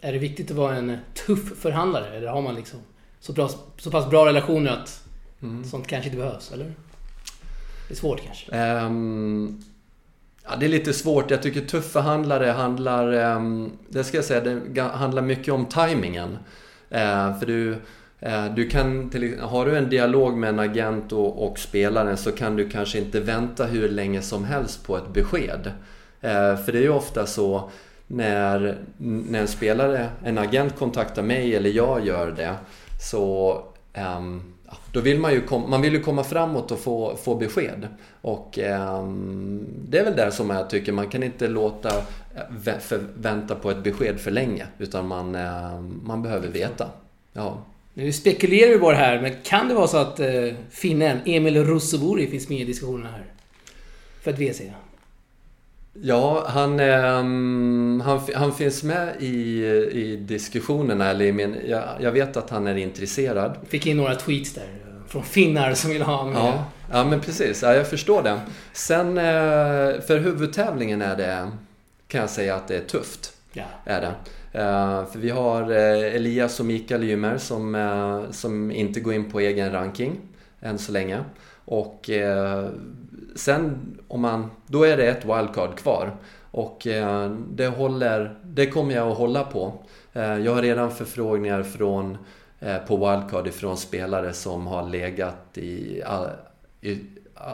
Är 0.00 0.12
det 0.12 0.18
viktigt 0.18 0.50
att 0.50 0.56
vara 0.56 0.76
en 0.76 0.96
tuff 1.26 1.58
förhandlare 1.58 2.16
eller 2.16 2.28
har 2.28 2.42
man 2.42 2.54
liksom 2.54 2.78
så, 3.20 3.32
bra, 3.32 3.50
så 3.78 3.90
pass 3.90 4.10
bra 4.10 4.26
relationer 4.26 4.70
att 4.70 5.04
mm. 5.42 5.64
sånt 5.64 5.86
kanske 5.86 6.08
inte 6.08 6.22
behövs? 6.22 6.52
Eller? 6.52 6.74
Det 7.88 7.94
är 7.94 7.96
svårt 7.96 8.20
kanske? 8.24 8.70
Um, 8.84 9.64
ja, 10.44 10.56
det 10.56 10.66
är 10.66 10.70
lite 10.70 10.92
svårt. 10.92 11.30
Jag 11.30 11.42
tycker 11.42 11.60
tuff 11.60 11.92
förhandlare 11.92 12.46
handlar... 12.46 13.34
Um, 13.36 13.72
det 13.88 14.04
ska 14.04 14.16
jag 14.16 14.24
säga, 14.24 14.40
det 14.40 14.82
handlar 14.82 15.22
mycket 15.22 15.54
om 15.54 15.66
tajmingen. 15.66 16.30
Uh, 16.92 17.38
för 17.38 17.46
du 17.46 17.70
Eh, 17.72 17.76
Eh, 18.20 18.54
du 18.54 18.68
kan, 18.68 19.12
har 19.40 19.66
du 19.66 19.76
en 19.76 19.90
dialog 19.90 20.36
med 20.36 20.48
en 20.48 20.58
agent 20.58 21.12
och, 21.12 21.46
och, 21.46 21.58
spelaren 21.58 22.16
så 22.16 22.32
kan 22.32 22.56
du 22.56 22.68
kanske 22.68 22.98
inte 22.98 23.20
vänta 23.20 23.64
hur 23.64 23.88
länge 23.88 24.22
som 24.22 24.44
helst 24.44 24.86
på 24.86 24.96
ett 24.96 25.12
besked. 25.12 25.72
Eh, 26.20 26.56
för 26.56 26.72
det 26.72 26.78
är 26.78 26.82
ju 26.82 26.92
ofta 26.92 27.26
så 27.26 27.70
när, 28.06 28.78
när 28.96 29.40
en 29.40 29.48
spelare, 29.48 30.08
en 30.24 30.38
agent 30.38 30.78
kontaktar 30.78 31.22
mig 31.22 31.56
eller 31.56 31.70
jag 31.70 32.06
gör 32.06 32.30
det 32.30 32.54
så 33.00 33.62
Um, 33.94 34.54
då 34.92 35.00
vill 35.00 35.20
man 35.20 35.32
ju 35.32 35.40
kom, 35.40 35.70
man 35.70 35.82
vill 35.82 35.92
ju 35.92 36.02
komma 36.02 36.24
framåt 36.24 36.70
och 36.70 36.78
få, 36.78 37.16
få 37.16 37.34
besked. 37.34 37.88
Och 38.20 38.58
um, 38.58 39.66
det 39.88 39.98
är 39.98 40.04
väl 40.04 40.16
där 40.16 40.30
som 40.30 40.50
jag 40.50 40.70
tycker 40.70 40.92
man 40.92 41.08
kan 41.08 41.22
inte 41.22 41.48
låta 41.48 41.88
eh, 42.34 42.98
vänta 43.14 43.54
på 43.54 43.70
ett 43.70 43.82
besked 43.82 44.20
för 44.20 44.30
länge. 44.30 44.66
Utan 44.78 45.06
man, 45.06 45.34
um, 45.34 46.00
man 46.04 46.22
behöver 46.22 46.48
veta. 46.48 46.88
Ja. 47.32 47.58
Nu 47.94 48.12
spekulerar 48.12 48.70
vi 48.70 48.78
bara 48.78 48.96
här, 48.96 49.20
men 49.20 49.32
kan 49.42 49.68
det 49.68 49.74
vara 49.74 49.86
så 49.86 49.96
att 49.96 50.20
uh, 50.20 50.52
finnen 50.70 51.18
Emil 51.24 51.64
Russovori 51.64 52.26
finns 52.26 52.48
med 52.48 52.60
i 52.60 52.64
diskussionerna 52.64 53.10
här? 53.10 53.24
För 54.22 54.30
ett 54.30 54.38
WC? 54.38 54.62
Ja, 55.92 56.44
han, 56.48 56.80
um, 56.80 58.02
han, 58.04 58.20
han 58.34 58.54
finns 58.54 58.82
med 58.82 59.14
i, 59.18 59.64
i 59.92 60.16
diskussionerna. 60.16 61.10
Eller 61.10 61.24
i 61.24 61.32
min, 61.32 61.56
jag, 61.66 61.84
jag 62.00 62.12
vet 62.12 62.36
att 62.36 62.50
han 62.50 62.66
är 62.66 62.76
intresserad. 62.76 63.56
Fick 63.68 63.86
in 63.86 63.96
några 63.96 64.14
tweets 64.14 64.54
där 64.54 64.80
från 65.10 65.24
finnar 65.24 65.74
som 65.74 65.90
vill 65.90 66.02
ha 66.02 66.24
med. 66.24 66.36
Ja, 66.36 66.64
ja 66.92 67.04
men 67.04 67.20
precis. 67.20 67.62
Ja, 67.62 67.74
jag 67.74 67.90
förstår 67.90 68.22
det. 68.22 68.40
Sen 68.72 69.18
eh, 69.18 70.00
för 70.00 70.18
huvudtävlingen 70.18 71.02
är 71.02 71.16
det, 71.16 71.50
kan 72.08 72.20
jag 72.20 72.30
säga 72.30 72.54
att 72.54 72.68
det 72.68 72.76
är 72.76 72.84
tufft. 72.84 73.32
Ja. 73.52 73.64
Är 73.84 74.00
det. 74.00 74.14
Uh, 74.54 75.04
för 75.06 75.18
vi 75.18 75.30
har 75.30 75.70
uh, 75.70 76.14
Elias 76.16 76.60
och 76.60 76.66
Mikael 76.66 77.04
Ymer 77.04 77.38
som, 77.38 77.74
uh, 77.74 78.30
som 78.30 78.70
inte 78.70 79.00
går 79.00 79.14
in 79.14 79.30
på 79.30 79.40
egen 79.40 79.72
ranking 79.72 80.20
än 80.60 80.78
så 80.78 80.92
länge. 80.92 81.24
Och 81.64 82.10
sen 83.36 83.78
om 84.08 84.20
man, 84.20 84.50
då 84.66 84.84
är 84.84 84.96
det 84.96 85.06
ett 85.06 85.24
wildcard 85.24 85.76
kvar. 85.76 86.16
Och 86.50 86.86
det, 87.48 87.66
håller, 87.66 88.38
det 88.44 88.66
kommer 88.66 88.94
jag 88.94 89.08
att 89.08 89.18
hålla 89.18 89.44
på. 89.44 89.72
Jag 90.12 90.54
har 90.54 90.62
redan 90.62 90.90
förfrågningar 90.90 91.62
från, 91.62 92.18
på 92.88 92.96
wildcard 92.96 93.46
ifrån 93.46 93.76
spelare 93.76 94.32
som 94.32 94.66
har 94.66 94.88
legat 94.88 95.58
i, 95.58 96.02
all, 96.02 96.28
i 96.80 96.98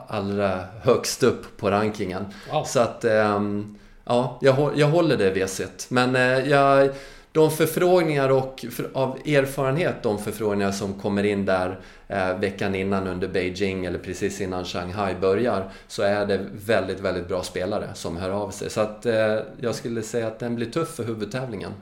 allra 0.07 0.61
högst 0.83 1.23
upp 1.23 1.57
på 1.57 1.71
rankingen. 1.71 2.25
Wow. 2.53 2.65
Så 2.65 2.81
att 2.81 3.05
um, 3.05 3.79
Ja, 4.09 4.39
jag, 4.41 4.73
jag 4.77 4.87
håller 4.87 5.17
det 5.17 5.31
veset. 5.31 5.87
Men 5.89 6.17
eh, 6.17 6.49
jag, 6.49 6.91
de 7.33 7.51
förfrågningar 7.51 8.29
och 8.29 8.65
för, 8.71 8.91
av 8.93 9.19
erfarenhet, 9.27 10.03
de 10.03 10.19
förfrågningar 10.19 10.73
som 10.73 10.95
kommer 10.95 11.25
in 11.25 11.45
där 11.45 11.81
eh, 12.09 12.39
veckan 12.39 12.75
innan 12.75 13.07
under 13.07 13.29
Beijing 13.29 13.85
eller 13.85 13.99
precis 13.99 14.41
innan 14.41 14.65
Shanghai 14.65 15.15
börjar 15.15 15.71
så 15.89 16.03
är 16.03 16.27
det 16.27 16.47
väldigt, 16.53 17.01
väldigt 17.01 17.29
bra 17.29 17.43
spelare 17.43 17.89
som 17.95 18.17
hör 18.17 18.31
av 18.31 18.51
sig. 18.51 18.71
Så 18.71 18.81
att 18.81 19.07
eh, 19.07 19.39
jag 19.61 19.75
skulle 19.75 20.03
säga 20.03 20.27
att 20.27 20.39
den 20.39 20.55
blir 20.55 20.71
tuff 20.71 20.95
för 20.95 21.05
huvudtävlingen. 21.05 21.73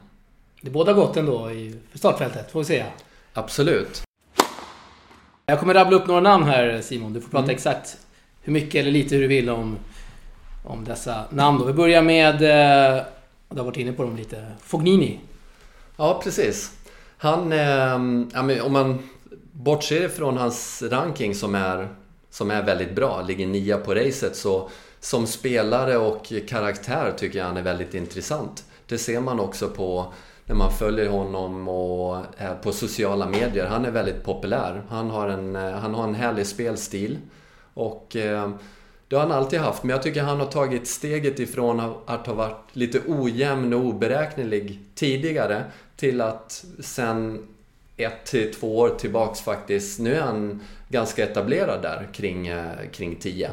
Det 0.61 0.71
båda 0.71 0.93
gott 0.93 1.17
ändå 1.17 1.51
i 1.51 1.75
startfältet, 1.95 2.51
får 2.51 2.61
vi 2.61 2.65
säga. 2.65 2.87
Absolut. 3.33 4.03
Jag 5.47 5.61
kommer 5.61 5.75
rabbla 5.75 5.97
upp 5.97 6.07
några 6.07 6.21
namn 6.21 6.45
här 6.45 6.81
Simon. 6.81 7.13
Du 7.13 7.21
får 7.21 7.31
prata 7.31 7.45
mm. 7.45 7.55
exakt 7.55 7.97
hur 8.43 8.53
mycket 8.53 8.75
eller 8.75 8.91
lite 8.91 9.15
hur 9.15 9.23
du 9.23 9.29
vill 9.29 9.51
om 9.51 9.79
om 10.65 10.85
dessa 10.85 11.25
namn 11.31 11.59
då. 11.59 11.65
Vi 11.65 11.73
börjar 11.73 12.03
med, 12.03 12.35
eh, 12.35 13.03
du 13.49 13.59
har 13.59 13.65
varit 13.65 13.77
inne 13.77 13.93
på 13.93 14.03
dem 14.03 14.17
lite, 14.17 14.47
Fognini. 14.61 15.21
Ja, 15.97 16.21
precis. 16.25 16.73
Han, 17.19 17.53
eh, 17.53 17.95
om 18.65 18.73
man 18.73 19.09
bortser 19.53 20.09
från 20.09 20.37
hans 20.37 20.83
ranking 20.83 21.35
som 21.35 21.55
är, 21.55 21.89
som 22.31 22.51
är 22.51 22.63
väldigt 22.63 22.95
bra, 22.95 23.23
ligger 23.23 23.47
nia 23.47 23.79
på 23.79 23.95
racet, 23.95 24.37
så 24.37 24.69
som 25.01 25.27
spelare 25.27 25.97
och 25.97 26.33
karaktär 26.49 27.13
tycker 27.17 27.39
jag 27.39 27.47
han 27.47 27.57
är 27.57 27.63
väldigt 27.63 27.95
intressant. 27.95 28.65
Det 28.87 28.99
ser 28.99 29.21
man 29.21 29.41
också 29.41 29.69
på 29.69 30.13
när 30.47 30.55
man 30.55 30.73
följer 30.73 31.09
honom 31.09 31.69
och 31.69 32.17
eh, 32.17 32.55
på 32.63 32.73
sociala 32.73 33.27
medier. 33.27 33.67
Han 33.67 33.85
är 33.85 33.91
väldigt 33.91 34.25
populär. 34.25 34.83
Han 34.89 35.11
har 35.11 35.29
en, 35.29 35.57
eh, 35.57 35.71
han 35.71 35.95
har 35.95 36.05
en 36.05 36.15
härlig 36.15 36.47
spelstil. 36.47 37.19
Och 37.75 38.17
det 39.09 39.17
har 39.17 39.23
han 39.23 39.33
alltid 39.33 39.59
haft, 39.59 39.83
men 39.83 39.91
jag 39.91 40.03
tycker 40.03 40.23
han 40.23 40.41
har 40.41 40.47
tagit 40.47 40.89
steget 40.89 41.39
ifrån 41.39 41.81
att 42.07 42.27
ha 42.27 42.35
varit 42.35 42.67
lite 42.73 43.01
ojämn 43.07 43.73
och 43.73 43.85
oberäknelig 43.85 44.81
tidigare 44.95 45.65
till 45.97 46.21
att 46.21 46.65
sen 46.81 47.47
ett 47.97 48.25
till 48.27 48.55
två 48.55 48.79
år 48.79 48.89
tillbaks 48.89 49.41
faktiskt, 49.41 50.01
nu 50.01 50.15
är 50.15 50.21
han 50.21 50.61
ganska 50.89 51.25
etablerad 51.25 51.83
där 51.83 52.09
kring, 52.13 52.47
eh, 52.47 52.91
kring 52.93 53.17
10. 53.17 53.51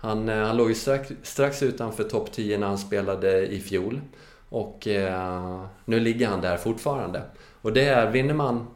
Han, 0.00 0.28
eh, 0.28 0.36
han 0.36 0.56
låg 0.56 0.68
ju 0.68 0.74
strax, 0.74 1.12
strax 1.22 1.62
utanför 1.62 2.04
topp 2.04 2.32
10 2.32 2.58
när 2.58 2.66
han 2.66 2.78
spelade 2.78 3.46
i 3.46 3.60
fjol. 3.60 4.00
Och 4.48 4.88
eh, 4.88 5.64
nu 5.84 6.00
ligger 6.00 6.28
han 6.28 6.40
där 6.40 6.56
fortfarande. 6.56 7.22
Och 7.62 7.72
det 7.72 7.84
är, 7.84 8.10
vinner 8.10 8.34
man, 8.34 8.66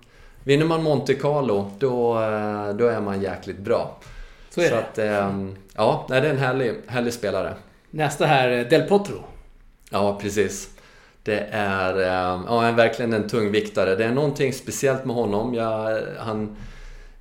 vinner 0.44 0.66
man 0.66 0.82
Monte 0.82 1.14
Carlo, 1.14 1.70
då, 1.78 2.22
eh, 2.22 2.68
då 2.68 2.86
är 2.86 3.00
man 3.00 3.22
jäkligt 3.22 3.58
bra. 3.58 3.98
Så 4.54 4.60
är 4.60 4.68
så 4.68 4.74
det. 4.74 4.80
Att, 4.80 4.98
ehm, 4.98 5.56
ja, 5.74 6.06
det 6.08 6.16
är 6.16 6.22
en 6.22 6.38
härlig, 6.38 6.74
härlig 6.86 7.12
spelare. 7.12 7.54
Nästa 7.90 8.26
här, 8.26 8.48
Del 8.64 8.82
Potro. 8.82 9.24
Ja, 9.90 10.18
precis. 10.22 10.68
Det 11.22 11.48
är 11.50 11.94
ehm, 11.94 12.44
ja, 12.48 12.72
verkligen 12.72 13.12
en 13.12 13.28
tung 13.28 13.50
viktare. 13.50 13.94
Det 13.94 14.04
är 14.04 14.12
någonting 14.12 14.52
speciellt 14.52 15.04
med 15.04 15.16
honom. 15.16 15.54
Jag, 15.54 16.02
han, 16.18 16.56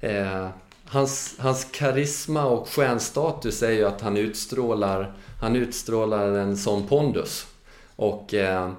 eh, 0.01 0.47
hans, 0.85 1.35
hans 1.39 1.67
karisma 1.71 2.45
och 2.45 2.67
stjärnstatus 2.67 3.63
är 3.63 3.71
ju 3.71 3.85
att 3.85 4.01
han 4.01 4.17
utstrålar, 4.17 5.13
han 5.41 5.55
utstrålar 5.55 6.27
en 6.27 6.57
sån 6.57 6.87
pondus. 6.87 7.47
Och 7.95 8.33
eh, 8.33 8.71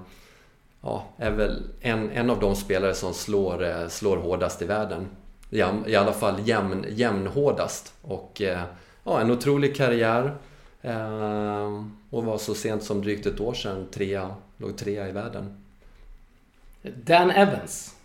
ja, 0.81 1.05
är 1.17 1.31
väl 1.31 1.63
en, 1.81 2.11
en 2.11 2.29
av 2.29 2.39
de 2.39 2.55
spelare 2.55 2.93
som 2.93 3.13
slår, 3.13 3.63
eh, 3.63 3.87
slår 3.87 4.17
hårdast 4.17 4.61
i 4.61 4.65
världen 4.65 5.07
i 5.49 5.95
alla 5.95 6.13
fall 6.13 6.47
jämn, 6.47 6.85
jämnhårdast. 6.89 7.93
Och 8.01 8.41
eh, 8.41 8.61
ja, 9.03 9.21
en 9.21 9.31
otrolig 9.31 9.75
karriär. 9.75 10.35
Eh, 10.81 11.83
och 12.09 12.23
var 12.23 12.37
så 12.37 12.55
sent 12.55 12.83
som 12.83 13.01
drygt 13.01 13.25
ett 13.25 13.39
år 13.39 13.53
sedan 13.53 13.87
trea, 13.91 14.35
låg 14.57 14.77
trea 14.77 15.09
i 15.09 15.11
världen. 15.11 15.57
Dan 16.81 17.31
Evans. 17.31 17.95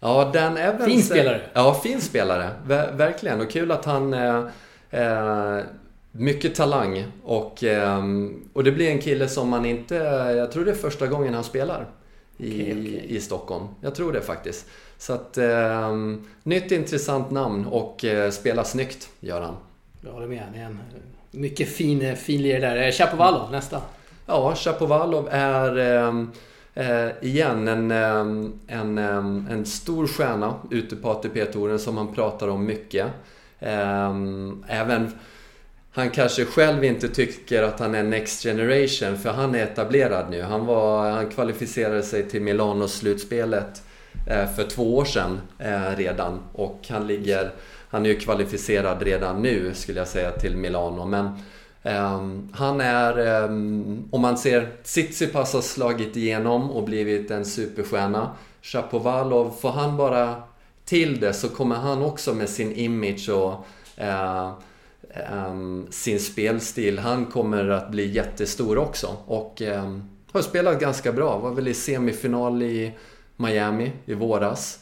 Ja, 0.00 0.30
Dan 0.34 0.56
Evans. 0.56 0.84
Fin 0.84 1.02
spelare. 1.02 1.40
Ja, 1.52 1.74
fin 1.74 2.00
spelare. 2.00 2.50
Ver 2.66 2.92
verkligen. 2.92 3.40
Och 3.40 3.50
kul 3.50 3.70
att 3.70 3.84
han... 3.84 4.14
Eh, 4.14 4.44
eh, 4.90 5.60
mycket 6.12 6.54
talang. 6.54 7.04
Och, 7.24 7.64
eh, 7.64 8.04
och 8.52 8.64
det 8.64 8.72
blir 8.72 8.90
en 8.90 8.98
kille 8.98 9.28
som 9.28 9.48
man 9.48 9.66
inte... 9.66 9.94
Jag 10.36 10.52
tror 10.52 10.64
det 10.64 10.70
är 10.70 10.74
första 10.74 11.06
gången 11.06 11.34
han 11.34 11.44
spelar 11.44 11.86
i, 12.36 12.62
okay, 12.62 12.72
okay. 12.72 13.16
i 13.16 13.20
Stockholm. 13.20 13.66
Jag 13.80 13.94
tror 13.94 14.12
det 14.12 14.20
faktiskt. 14.20 14.66
Så 14.98 15.12
att, 15.12 15.38
eh, 15.38 15.96
nytt 16.42 16.72
intressant 16.72 17.30
namn 17.30 17.66
och 17.66 18.04
eh, 18.04 18.30
spelar 18.30 18.64
snyggt 18.64 19.08
gör 19.20 19.40
han. 19.40 19.54
Jag 20.00 20.12
håller 20.12 20.26
med. 20.26 20.42
Det 20.52 20.58
är 20.58 20.64
en 20.64 20.78
mycket 21.30 21.68
fin, 21.68 22.16
fin 22.16 22.42
lirare 22.42 22.80
där. 22.80 22.92
Chapovalov 22.92 23.40
mm. 23.40 23.52
nästa. 23.52 23.82
Ja, 24.26 24.54
Chapovalov 24.54 25.28
är 25.30 25.76
ehm, 25.78 26.30
eh, 26.74 27.08
igen 27.20 27.68
en, 27.68 27.90
ehm, 27.90 28.60
en, 28.66 28.98
ehm, 28.98 29.48
en 29.50 29.66
stor 29.66 30.06
stjärna 30.06 30.54
ute 30.70 30.96
på 30.96 31.10
ATP-touren 31.10 31.78
som 31.78 31.94
man 31.94 32.14
pratar 32.14 32.48
om 32.48 32.64
mycket. 32.64 33.06
även 34.68 35.12
han 35.92 36.10
kanske 36.10 36.44
själv 36.44 36.84
inte 36.84 37.08
tycker 37.08 37.62
att 37.62 37.80
han 37.80 37.94
är 37.94 38.02
next 38.02 38.42
generation 38.42 39.18
för 39.18 39.30
han 39.30 39.54
är 39.54 39.62
etablerad 39.62 40.30
nu. 40.30 40.42
Han, 40.42 40.66
var, 40.66 41.10
han 41.10 41.28
kvalificerade 41.30 42.02
sig 42.02 42.28
till 42.28 42.42
Milano-slutspelet 42.42 43.82
Eh, 43.85 43.85
Eh, 44.26 44.46
för 44.54 44.64
två 44.64 44.96
år 44.96 45.04
sedan 45.04 45.40
eh, 45.58 45.96
redan 45.96 46.40
och 46.52 46.86
han 46.88 47.06
ligger 47.06 47.52
han 47.88 48.06
är 48.06 48.10
ju 48.10 48.20
kvalificerad 48.20 49.02
redan 49.02 49.42
nu 49.42 49.74
skulle 49.74 49.98
jag 49.98 50.08
säga 50.08 50.30
till 50.30 50.56
Milano 50.56 51.04
men 51.04 51.28
ehm, 51.82 52.48
han 52.52 52.80
är, 52.80 53.18
ehm, 53.18 54.08
om 54.10 54.20
man 54.20 54.38
ser 54.38 54.68
Tsitsipas 54.82 55.52
har 55.52 55.60
slagit 55.60 56.16
igenom 56.16 56.70
och 56.70 56.84
blivit 56.84 57.30
en 57.30 57.44
superstjärna. 57.44 58.30
Shapovalov, 58.62 59.54
får 59.60 59.70
han 59.70 59.96
bara 59.96 60.42
till 60.84 61.20
det 61.20 61.32
så 61.32 61.48
kommer 61.48 61.76
han 61.76 62.02
också 62.02 62.34
med 62.34 62.48
sin 62.48 62.72
image 62.72 63.28
och 63.28 63.66
eh, 63.96 64.52
ehm, 65.10 65.86
sin 65.90 66.20
spelstil. 66.20 66.98
Han 66.98 67.26
kommer 67.26 67.68
att 67.68 67.90
bli 67.90 68.06
jättestor 68.06 68.78
också 68.78 69.16
och 69.26 69.62
har 70.32 70.42
spelat 70.42 70.80
ganska 70.80 71.12
bra. 71.12 71.38
Var 71.38 71.50
väl 71.50 71.68
i 71.68 71.74
semifinal 71.74 72.62
i 72.62 72.92
Miami 73.36 73.92
i 74.06 74.14
våras. 74.14 74.78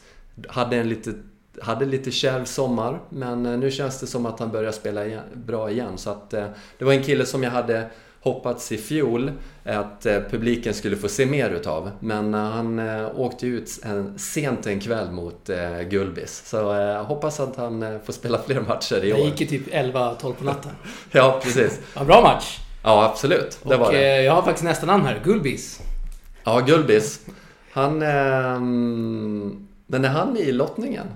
Hade 0.47 0.77
en 0.77 0.89
lite, 0.89 1.13
hade 1.61 1.85
lite 1.85 2.11
kärv 2.11 2.45
sommar, 2.45 2.99
men 3.09 3.45
eh, 3.45 3.57
nu 3.57 3.71
känns 3.71 3.99
det 3.99 4.07
som 4.07 4.25
att 4.25 4.39
han 4.39 4.51
börjar 4.51 4.71
spela 4.71 5.05
igen, 5.05 5.23
bra 5.33 5.71
igen. 5.71 5.97
Så 5.97 6.09
att, 6.09 6.33
eh, 6.33 6.45
det 6.77 6.85
var 6.85 6.93
en 6.93 7.03
kille 7.03 7.25
som 7.25 7.43
jag 7.43 7.51
hade 7.51 7.89
hoppats 8.19 8.71
i 8.71 8.77
fjol 8.77 9.31
att 9.63 10.05
eh, 10.05 10.19
publiken 10.29 10.73
skulle 10.73 10.95
få 10.95 11.07
se 11.07 11.25
mer 11.25 11.49
utav. 11.49 11.91
Men 11.99 12.33
han 12.33 12.79
åkte 13.15 13.47
ut 13.47 13.79
en, 13.83 14.19
sent 14.19 14.67
en 14.67 14.79
kväll 14.79 15.11
mot 15.11 15.49
Gulbis. 15.89 16.43
Så 16.45 16.57
jag 16.57 17.03
hoppas 17.03 17.39
att 17.39 17.55
han 17.55 17.99
får 18.05 18.13
spela 18.13 18.41
fler 18.41 18.61
matcher 18.61 19.03
i 19.03 19.13
år. 19.13 19.17
Det 19.17 19.23
gick 19.23 19.41
ju 19.41 19.47
typ 19.47 19.73
11-12 19.73 20.33
på 20.33 20.43
natten. 20.43 20.71
ja, 21.11 21.39
precis. 21.43 21.79
Ja, 21.95 22.03
bra 22.03 22.21
match! 22.21 22.59
Ja, 22.83 23.05
absolut. 23.05 23.59
Det 23.63 23.73
Och 23.75 23.79
var 23.79 23.91
det. 23.91 24.21
jag 24.21 24.33
har 24.33 24.41
faktiskt 24.41 24.63
nästa 24.63 24.85
namn 24.85 25.05
här. 25.05 25.21
Gulbis. 25.23 25.81
Ja, 26.43 26.59
Gulbis. 26.59 27.19
Han... 27.75 28.01
Eh, 28.01 28.59
men 29.87 30.05
är 30.05 30.09
han 30.09 30.37
i 30.37 30.51
lottningen? 30.51 31.07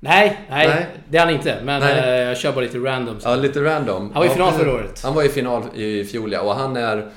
Nej, 0.00 0.46
nej, 0.50 0.68
nej, 0.68 0.86
det 1.08 1.18
är 1.18 1.24
han 1.24 1.34
inte. 1.34 1.58
Men 1.64 1.80
nej. 1.80 1.98
Eh, 1.98 2.28
jag 2.28 2.36
kör 2.36 2.52
bara 2.52 2.60
lite 2.60 2.78
random. 2.78 3.20
Så. 3.20 3.28
Ja, 3.28 3.36
lite 3.36 3.64
random. 3.64 4.10
Han 4.14 4.22
var 4.22 4.26
i 4.26 4.28
final 4.28 4.52
förra 4.52 4.72
året. 4.72 5.00
Han 5.02 5.14
var 5.14 5.22
i 5.22 5.28
final 5.28 5.62
i 5.74 6.04
fjol, 6.04 6.32
ja. 6.32 6.40
Och 6.40 6.54
han 6.54 6.76
är 6.76 7.10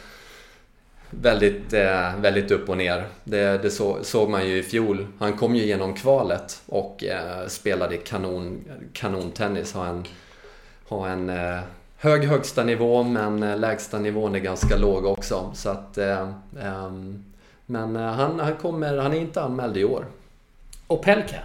väldigt, 1.10 1.74
eh, 1.74 2.16
väldigt 2.20 2.52
upp 2.52 2.70
och 2.70 2.78
ner. 2.78 3.06
Det, 3.24 3.64
det 3.64 3.70
så, 3.70 3.98
såg 4.02 4.30
man 4.30 4.48
ju 4.48 4.58
i 4.58 4.64
fjol. 4.64 5.08
Han 5.20 5.38
kom 5.38 5.56
ju 5.56 5.66
genom 5.66 5.94
kvalet 5.94 6.62
och 6.66 7.04
eh, 7.04 7.48
spelade 7.48 7.98
kanon, 7.98 8.64
kanontennis. 8.94 9.74
Har 9.74 9.86
en, 9.86 10.04
har 10.88 11.08
en 11.08 11.30
eh, 11.30 11.60
hög 11.98 12.24
högsta 12.24 12.64
nivå 12.64 13.04
men 13.04 13.44
eh, 13.44 13.58
lägsta 13.58 14.00
nivån 14.00 14.36
är 14.36 14.40
ganska 14.40 14.78
låg 14.78 15.06
också. 15.06 15.52
Så 15.54 15.70
att, 15.70 15.98
eh, 15.98 16.28
ehm, 16.62 17.24
men 17.66 17.96
eh, 17.96 18.02
han, 18.02 18.40
han, 18.40 18.56
kommer, 18.56 18.98
han 18.98 19.14
är 19.14 19.20
inte 19.20 19.42
anmäld 19.42 19.78
i 19.78 19.84
år. 19.84 20.06
Och 20.88 21.04
Pelka? 21.04 21.40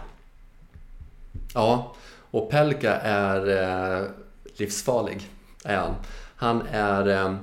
Ja, 1.55 1.95
och 2.31 2.51
Pelka 2.51 2.95
är 2.95 4.09
livsfarlig. 4.57 5.31
Är 5.65 5.77
han. 5.77 5.95
han 6.37 6.63
är 6.73 7.39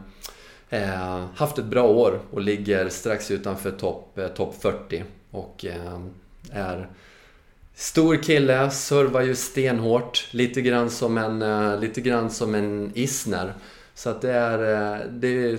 Eh, 0.70 1.26
haft 1.36 1.58
ett 1.58 1.66
bra 1.66 1.84
år 1.84 2.20
och 2.32 2.42
ligger 2.42 2.90
strax 2.90 3.32
utanför 3.32 3.72
topp 3.72 4.18
eh, 4.18 4.28
top 4.28 4.62
40. 4.62 5.04
Och 5.32 5.66
eh, 5.66 6.00
är 6.52 6.88
stor 7.76 8.16
kille, 8.16 8.72
servar 8.72 9.22
ju 9.22 9.36
stenhårt. 9.36 10.28
Lite 10.32 10.62
grann 10.62 10.90
som 10.90 11.18
en, 11.18 11.42
eh, 11.42 11.80
lite 11.80 12.02
grann 12.02 12.30
som 12.30 12.56
en 12.56 12.92
Isner. 12.96 13.54
Så 13.94 14.10
att 14.10 14.22
det 14.22 14.32
är, 14.32 14.60
eh, 14.60 15.00
det 15.10 15.28
är 15.28 15.58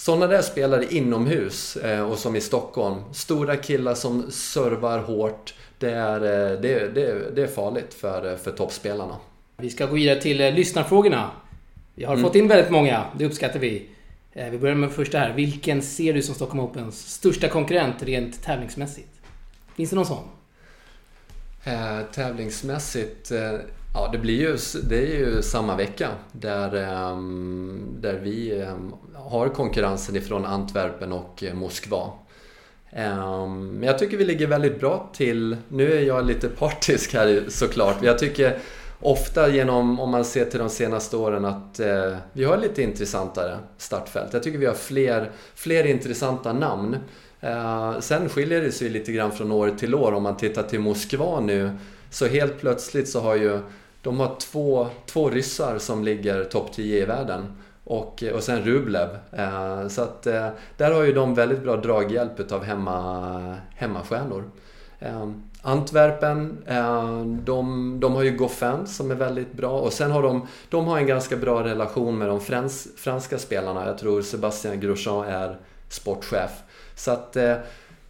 sådana 0.00 0.26
där 0.26 0.42
spelare 0.42 0.84
inomhus 0.90 1.76
eh, 1.76 2.10
och 2.10 2.18
som 2.18 2.36
i 2.36 2.40
Stockholm. 2.40 3.02
Stora 3.12 3.56
killar 3.56 3.94
som 3.94 4.30
servar 4.30 4.98
hårt. 4.98 5.54
Det 5.78 5.90
är, 5.90 6.20
det, 6.20 6.88
det, 6.94 7.34
det 7.34 7.42
är 7.42 7.46
farligt 7.46 7.94
för, 7.94 8.36
för 8.36 8.50
toppspelarna. 8.50 9.16
Vi 9.56 9.70
ska 9.70 9.86
gå 9.86 9.94
vidare 9.94 10.20
till 10.20 10.54
lyssnarfrågorna. 10.54 11.30
Vi 11.94 12.04
har 12.04 12.12
mm. 12.12 12.24
fått 12.24 12.34
in 12.34 12.48
väldigt 12.48 12.70
många, 12.70 13.04
det 13.18 13.26
uppskattar 13.26 13.58
vi. 13.58 13.88
Eh, 14.32 14.50
vi 14.50 14.58
börjar 14.58 14.74
med 14.74 14.90
första 14.90 15.18
här. 15.18 15.32
Vilken 15.32 15.82
ser 15.82 16.14
du 16.14 16.22
som 16.22 16.34
Stockholm 16.34 16.60
Opens 16.60 17.14
största 17.14 17.48
konkurrent 17.48 18.02
rent 18.02 18.42
tävlingsmässigt? 18.42 19.08
Finns 19.76 19.90
det 19.90 19.96
någon 19.96 20.06
sån? 20.06 20.24
Eh, 21.64 22.00
tävlingsmässigt? 22.12 23.30
Eh, 23.30 23.52
ja, 23.94 24.08
det 24.12 24.18
blir 24.18 24.40
ju, 24.40 24.56
det 24.82 24.98
är 24.98 25.18
ju 25.18 25.42
samma 25.42 25.76
vecka 25.76 26.08
där, 26.32 26.74
ehm, 26.74 27.96
där 28.00 28.20
vi 28.22 28.60
ehm, 28.60 28.94
har 29.14 29.48
konkurrensen 29.48 30.16
ifrån 30.16 30.44
Antwerpen 30.44 31.12
och 31.12 31.44
eh, 31.44 31.54
Moskva. 31.54 32.10
Ehm, 32.90 33.68
men 33.68 33.82
jag 33.82 33.98
tycker 33.98 34.16
vi 34.16 34.24
ligger 34.24 34.46
väldigt 34.46 34.80
bra 34.80 35.10
till. 35.12 35.56
Nu 35.68 35.92
är 35.92 36.02
jag 36.02 36.26
lite 36.26 36.48
partisk 36.48 37.14
här 37.14 37.44
såklart. 37.48 38.02
Jag 38.02 38.18
tycker 38.18 38.58
ofta 39.00 39.48
genom, 39.48 40.00
om 40.00 40.10
man 40.10 40.24
ser 40.24 40.44
till 40.44 40.58
de 40.58 40.68
senaste 40.70 41.16
åren, 41.16 41.44
att 41.44 41.80
eh, 41.80 42.16
vi 42.32 42.44
har 42.44 42.58
lite 42.58 42.82
intressantare 42.82 43.58
startfält. 43.78 44.32
Jag 44.32 44.42
tycker 44.42 44.58
vi 44.58 44.66
har 44.66 44.74
fler, 44.74 45.30
fler 45.54 45.84
intressanta 45.84 46.52
namn. 46.52 46.96
Eh, 47.40 48.00
sen 48.00 48.28
skiljer 48.28 48.60
det 48.60 48.72
sig 48.72 48.88
lite 48.88 49.12
grann 49.12 49.32
från 49.32 49.52
år 49.52 49.70
till 49.78 49.94
år. 49.94 50.12
Om 50.12 50.22
man 50.22 50.36
tittar 50.36 50.62
till 50.62 50.80
Moskva 50.80 51.40
nu, 51.40 51.70
så 52.10 52.26
helt 52.26 52.60
plötsligt 52.60 53.08
så 53.08 53.20
har 53.20 53.36
ju 53.36 53.60
de 54.02 54.20
har 54.20 54.36
två, 54.38 54.88
två 55.06 55.30
ryssar 55.30 55.78
som 55.78 56.04
ligger 56.04 56.44
topp 56.44 56.72
10 56.72 57.02
i 57.02 57.04
världen. 57.04 57.52
Och, 57.84 58.22
eh, 58.22 58.34
och 58.34 58.42
sen 58.42 58.64
Rublev. 58.64 59.08
Eh, 59.32 59.88
så 59.88 60.02
att 60.02 60.26
eh, 60.26 60.48
där 60.76 60.92
har 60.92 61.02
ju 61.02 61.12
de 61.12 61.34
väldigt 61.34 61.62
bra 61.62 61.76
draghjälp 61.76 62.52
av 62.52 62.64
hemma, 62.64 63.56
hemmastjärnor. 63.74 64.50
Eh, 64.98 65.30
Antwerpen, 65.62 66.62
eh, 66.66 67.24
de, 67.24 67.96
de 68.00 68.14
har 68.14 68.22
ju 68.22 68.30
Goffin 68.30 68.86
som 68.86 69.10
är 69.10 69.14
väldigt 69.14 69.52
bra 69.52 69.80
och 69.80 69.92
sen 69.92 70.10
har 70.10 70.22
de, 70.22 70.46
de 70.68 70.86
har 70.86 70.98
en 70.98 71.06
ganska 71.06 71.36
bra 71.36 71.64
relation 71.64 72.18
med 72.18 72.28
de 72.28 72.40
frans, 72.40 72.88
franska 72.96 73.38
spelarna. 73.38 73.86
Jag 73.86 73.98
tror 73.98 74.22
Sebastian 74.22 74.80
Grosjean 74.80 75.24
är 75.24 75.58
sportchef. 75.88 76.50
Så 76.94 77.10
att 77.10 77.36
eh, 77.36 77.54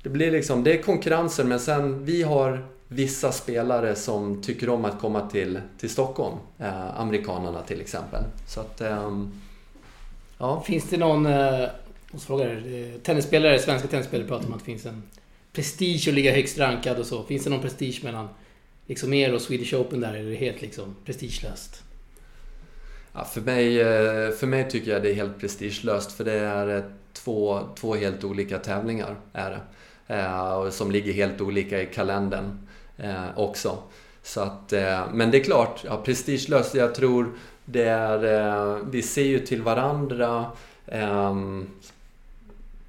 det 0.03 0.09
blir 0.09 0.31
liksom, 0.31 0.65
det 0.65 0.79
är 0.79 0.83
konkurrensen 0.83 1.49
men 1.49 1.61
sen 1.61 2.05
vi 2.05 2.23
har 2.23 2.65
vissa 2.93 3.33
spelare 3.33 3.95
som 3.95 4.43
tycker 4.43 4.69
om 4.69 4.85
att 4.85 5.01
komma 5.01 5.29
till, 5.29 5.61
till 5.79 5.91
Stockholm. 5.91 6.37
Eh, 6.59 7.01
amerikanerna 7.01 7.63
till 7.63 7.81
exempel. 7.81 8.23
Så 8.47 8.61
att, 8.61 8.81
ehm, 8.81 9.33
ja. 10.39 10.63
Finns 10.67 10.85
det 10.91 10.97
någon, 10.97 11.27
eh, 11.27 11.69
måste 12.11 12.27
fråga 12.27 12.45
tennisspelare, 13.03 13.59
svenska 13.59 13.89
tennisspelare 13.89 14.29
pratar 14.29 14.47
om 14.47 14.53
att 14.53 14.59
det 14.59 14.65
finns 14.65 14.87
en 14.87 15.03
prestige 15.53 16.09
att 16.09 16.15
ligga 16.15 16.33
högst 16.33 16.59
rankad 16.59 16.99
och 16.99 17.07
så? 17.07 17.23
Finns 17.23 17.45
det 17.45 17.51
någon 17.51 17.63
prestige 17.63 18.01
mellan 18.05 18.29
liksom 18.87 19.13
er 19.13 19.35
och 19.35 19.41
Swedish 19.41 19.75
Open 19.75 20.01
där? 20.01 20.15
Eller 20.15 20.27
är 20.27 20.31
det 20.31 20.37
helt 20.37 20.63
liksom 20.63 20.97
prestigelöst? 21.05 21.83
Ja, 23.13 23.25
för, 23.25 23.41
mig, 23.41 23.81
eh, 23.81 24.31
för 24.31 24.47
mig 24.47 24.71
tycker 24.71 24.91
jag 24.91 25.03
det 25.03 25.11
är 25.11 25.15
helt 25.15 25.41
prestigelöst 25.41 26.13
för 26.13 26.25
det 26.25 26.39
är 26.39 26.77
eh, 26.77 26.85
två, 27.13 27.61
två 27.77 27.95
helt 27.95 28.25
olika 28.25 28.59
tävlingar. 28.59 29.17
Är 29.33 29.51
det. 29.51 29.61
Eh, 30.15 30.71
som 30.71 30.91
ligger 30.91 31.13
helt 31.13 31.41
olika 31.41 31.83
i 31.83 31.87
kalendern 31.87 32.59
eh, 33.03 33.39
också. 33.39 33.79
Så 34.23 34.41
att, 34.41 34.73
eh, 34.73 35.01
men 35.13 35.31
det 35.31 35.41
är 35.41 35.45
klart, 35.45 35.85
ja, 35.85 35.97
prestigelöst. 35.97 36.75
Jag 36.75 36.95
tror 36.95 37.33
det 37.65 37.85
är... 37.85 38.25
Eh, 38.25 38.79
vi 38.91 39.03
ser 39.03 39.25
ju 39.25 39.39
till 39.39 39.63
varandra. 39.63 40.47
Ehm, 40.87 41.67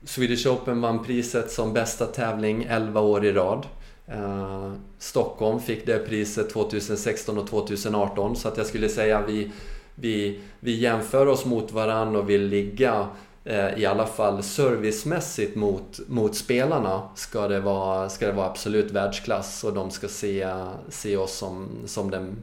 Swedish 0.03 0.47
Open 0.47 0.81
vann 0.81 1.03
priset 1.03 1.51
som 1.51 1.73
bästa 1.73 2.05
tävling 2.05 2.67
11 2.69 3.01
år 3.01 3.25
i 3.25 3.31
rad. 3.31 3.65
Eh, 4.07 4.71
Stockholm 4.97 5.59
fick 5.59 5.85
det 5.85 5.97
priset 5.99 6.49
2016 6.49 7.37
och 7.37 7.47
2018 7.47 8.35
så 8.35 8.47
att 8.47 8.57
jag 8.57 8.65
skulle 8.65 8.89
säga 8.89 9.17
att 9.17 9.29
vi, 9.29 9.51
vi, 9.95 10.39
vi 10.59 10.71
jämför 10.71 11.27
oss 11.27 11.45
mot 11.45 11.71
varandra 11.71 12.19
och 12.19 12.29
vill 12.29 12.47
ligga 12.47 13.07
Eh, 13.43 13.79
i 13.79 13.85
alla 13.85 14.05
fall 14.05 14.43
servicemässigt 14.43 15.55
mot, 15.55 15.99
mot 16.07 16.35
spelarna 16.35 17.01
ska 17.15 17.47
det, 17.47 17.59
vara, 17.59 18.09
ska 18.09 18.27
det 18.27 18.31
vara 18.31 18.47
absolut 18.47 18.91
världsklass 18.91 19.63
och 19.63 19.73
de 19.73 19.91
ska 19.91 20.07
se, 20.07 20.53
se 20.89 21.17
oss 21.17 21.37
som, 21.37 21.69
som 21.85 22.11
den, 22.11 22.37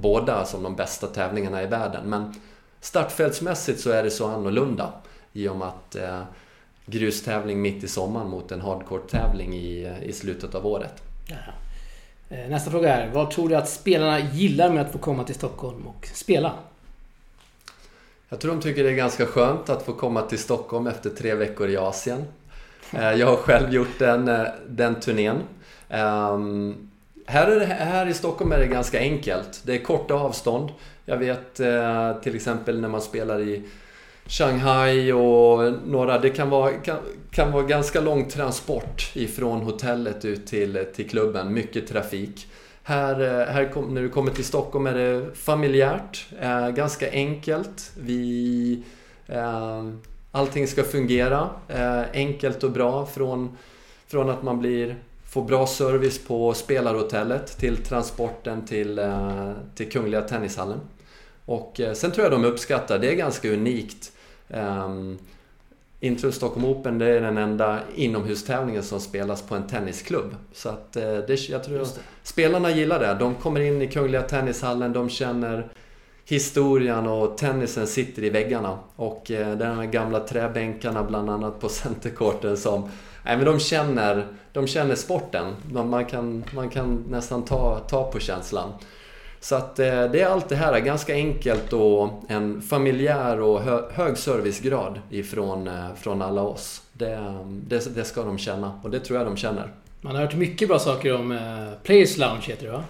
båda 0.00 0.44
som 0.44 0.62
de 0.62 0.76
bästa 0.76 1.06
tävlingarna 1.06 1.62
i 1.62 1.66
världen. 1.66 2.10
Men 2.10 2.34
startfältsmässigt 2.80 3.80
så 3.80 3.90
är 3.90 4.02
det 4.02 4.10
så 4.10 4.26
annorlunda 4.26 4.92
i 5.32 5.48
och 5.48 5.56
med 5.56 5.68
att 5.68 5.96
eh, 5.96 6.22
grustävling 6.86 7.62
mitt 7.62 7.84
i 7.84 7.88
sommaren 7.88 8.28
mot 8.28 8.52
en 8.52 8.60
hardcore-tävling 8.60 9.54
i, 9.54 9.92
i 10.02 10.12
slutet 10.12 10.54
av 10.54 10.66
året. 10.66 11.02
Eh, 12.30 12.50
nästa 12.50 12.70
fråga 12.70 12.96
är, 12.96 13.10
vad 13.10 13.30
tror 13.30 13.48
du 13.48 13.54
att 13.54 13.68
spelarna 13.68 14.20
gillar 14.20 14.70
med 14.70 14.82
att 14.82 14.92
få 14.92 14.98
komma 14.98 15.24
till 15.24 15.34
Stockholm 15.34 15.86
och 15.86 16.08
spela? 16.14 16.52
Jag 18.32 18.40
tror 18.40 18.52
de 18.52 18.60
tycker 18.60 18.84
det 18.84 18.90
är 18.90 18.94
ganska 18.94 19.26
skönt 19.26 19.70
att 19.70 19.82
få 19.82 19.92
komma 19.92 20.22
till 20.22 20.38
Stockholm 20.38 20.86
efter 20.86 21.10
tre 21.10 21.34
veckor 21.34 21.68
i 21.68 21.76
Asien. 21.76 22.24
Eh, 22.92 23.12
jag 23.12 23.26
har 23.26 23.36
själv 23.36 23.72
gjort 23.72 23.98
den, 23.98 24.28
eh, 24.28 24.46
den 24.68 25.00
turnén. 25.00 25.36
Ehm, 25.88 26.90
här, 27.26 27.46
här, 27.46 27.56
det, 27.56 27.66
här 27.66 28.06
i 28.06 28.14
Stockholm 28.14 28.52
är 28.52 28.58
det 28.58 28.66
ganska 28.66 28.98
enkelt. 28.98 29.62
Det 29.64 29.74
är 29.74 29.78
korta 29.78 30.14
avstånd. 30.14 30.70
Jag 31.04 31.16
vet 31.16 31.60
eh, 31.60 32.12
till 32.22 32.36
exempel 32.36 32.80
när 32.80 32.88
man 32.88 33.00
spelar 33.00 33.40
i 33.40 33.62
Shanghai 34.26 35.12
och 35.12 35.72
några. 35.86 36.18
Det 36.18 36.30
kan 36.30 36.50
vara, 36.50 36.72
kan, 36.72 36.98
kan 37.30 37.52
vara 37.52 37.62
ganska 37.62 38.00
lång 38.00 38.28
transport 38.28 39.10
ifrån 39.14 39.60
hotellet 39.60 40.24
ut 40.24 40.46
till, 40.46 40.86
till 40.94 41.08
klubben. 41.08 41.54
Mycket 41.54 41.88
trafik. 41.88 42.46
Här, 42.82 43.20
eh, 43.20 43.46
här 43.46 43.72
kom, 43.72 43.94
när 43.94 44.02
du 44.02 44.08
kommer 44.08 44.30
till 44.30 44.44
Stockholm 44.44 44.86
är 44.86 44.94
det 44.94 45.34
familjärt, 45.34 46.26
eh, 46.40 46.68
ganska 46.68 47.10
enkelt. 47.10 47.92
Vi, 48.00 48.82
eh, 49.26 49.90
allting 50.30 50.66
ska 50.66 50.82
fungera 50.82 51.50
eh, 51.68 52.02
enkelt 52.12 52.64
och 52.64 52.70
bra 52.70 53.06
från, 53.06 53.56
från 54.06 54.30
att 54.30 54.42
man 54.42 54.58
blir, 54.58 54.96
får 55.24 55.44
bra 55.44 55.66
service 55.66 56.24
på 56.26 56.54
spelarhotellet 56.54 57.58
till 57.58 57.76
transporten 57.76 58.66
till, 58.66 58.98
eh, 58.98 59.52
till 59.74 59.90
Kungliga 59.90 60.20
Tennishallen. 60.20 60.80
Och 61.44 61.80
eh, 61.80 61.92
sen 61.92 62.10
tror 62.10 62.24
jag 62.24 62.32
de 62.32 62.44
uppskattar, 62.44 62.98
det 62.98 63.10
är 63.10 63.14
ganska 63.14 63.52
unikt 63.52 64.12
ehm, 64.48 65.18
Um, 66.00 66.06
Intro 66.08 66.32
Stockholm 66.32 66.64
Open 66.64 66.98
det 66.98 67.06
är 67.06 67.20
den 67.20 67.38
enda 67.38 67.80
inomhustävlingen 67.94 68.82
som 68.82 69.00
spelas 69.00 69.42
på 69.42 69.54
en 69.54 69.66
tennisklubb. 69.66 70.34
Så 70.52 70.68
att 70.68 70.96
eh, 70.96 71.02
det, 71.02 71.48
jag 71.48 71.64
tror 71.64 71.82
att 71.82 72.00
spelarna 72.22 72.70
gillar 72.70 72.98
det. 73.00 73.16
De 73.18 73.34
kommer 73.34 73.60
in 73.60 73.82
i 73.82 73.86
Kungliga 73.86 74.22
Tennishallen, 74.22 74.92
de 74.92 75.08
känner 75.08 75.72
historien 76.24 77.06
och 77.06 77.38
tennisen 77.38 77.86
sitter 77.86 78.24
i 78.24 78.30
väggarna. 78.30 78.78
Och 78.96 79.30
eh, 79.30 79.56
de 79.56 79.90
gamla 79.90 80.20
träbänkarna 80.20 81.04
bland 81.04 81.30
annat 81.30 81.60
på 81.60 81.68
centercourten 81.68 82.56
som... 82.56 82.90
Nej 83.24 83.36
men 83.36 83.46
de 83.46 83.60
känner, 83.60 84.26
de 84.52 84.66
känner 84.66 84.94
sporten. 84.94 85.54
Man 85.72 86.04
kan, 86.04 86.44
man 86.54 86.70
kan 86.70 87.04
nästan 87.10 87.44
ta, 87.44 87.78
ta 87.78 88.10
på 88.10 88.18
känslan. 88.18 88.72
Så 89.40 89.54
att 89.54 89.78
eh, 89.78 89.86
det 89.86 90.20
är 90.20 90.26
allt 90.26 90.48
det 90.48 90.56
här, 90.56 90.80
ganska 90.80 91.14
enkelt 91.14 91.72
och 91.72 92.22
en 92.28 92.62
familjär 92.62 93.40
och 93.40 93.60
hög 93.92 94.18
servicegrad 94.18 95.00
ifrån 95.10 95.68
eh, 95.68 95.94
från 96.00 96.22
alla 96.22 96.42
oss. 96.42 96.82
Det, 96.92 97.36
det, 97.48 97.94
det, 97.94 98.04
ska 98.04 98.22
de 98.22 98.38
känna 98.38 98.80
och 98.82 98.90
det 98.90 99.00
tror 99.00 99.18
jag 99.18 99.26
de 99.26 99.36
känner. 99.36 99.72
Man 100.00 100.14
har 100.14 100.22
hört 100.22 100.34
mycket 100.34 100.68
bra 100.68 100.78
saker 100.78 101.14
om 101.14 101.32
eh, 101.32 101.38
Players 101.82 102.16
Lounge 102.16 102.42
heter 102.42 102.66
det 102.66 102.72
va? 102.72 102.84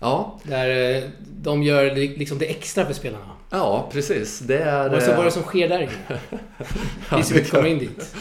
Ja. 0.00 0.38
Där 0.42 1.10
de 1.42 1.62
gör 1.62 1.94
liksom 1.94 2.38
det 2.38 2.46
extra 2.46 2.84
för 2.84 2.92
spelarna. 2.92 3.30
Ja, 3.50 3.88
precis. 3.92 4.38
Det 4.38 4.58
är... 4.58 4.88
Vad 4.88 5.02
är 5.02 5.24
det 5.24 5.30
som 5.30 5.42
sker 5.42 5.68
där 5.68 5.80
inne? 5.80 6.20
Vi 7.16 7.22
som 7.22 7.36
inte 7.36 7.50
kommer 7.50 7.68
in 7.68 7.78
dit. 7.78 8.14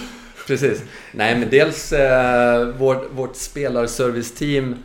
Precis. 0.48 0.84
Nej, 1.12 1.40
men 1.40 1.50
dels 1.50 1.94
eh, 1.94 2.68
vårt, 2.68 3.12
vårt 3.14 3.36
spelarserviceteam 3.36 4.76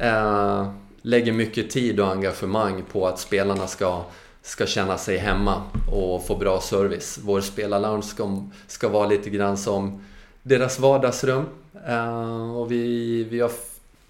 eh, 0.00 0.70
lägger 1.02 1.32
mycket 1.32 1.70
tid 1.70 2.00
och 2.00 2.08
engagemang 2.08 2.82
på 2.92 3.06
att 3.06 3.18
spelarna 3.18 3.66
ska, 3.66 4.02
ska 4.42 4.66
känna 4.66 4.98
sig 4.98 5.16
hemma 5.16 5.62
och 5.92 6.26
få 6.26 6.36
bra 6.36 6.60
service. 6.60 7.18
Vår 7.22 7.40
spelarlounge 7.40 8.02
ska, 8.02 8.44
ska 8.66 8.88
vara 8.88 9.06
lite 9.06 9.30
grann 9.30 9.56
som 9.56 10.04
deras 10.42 10.78
vardagsrum. 10.78 11.44
Eh, 11.86 12.56
och 12.56 12.72
vi, 12.72 13.24
vi 13.24 13.40
har 13.40 13.50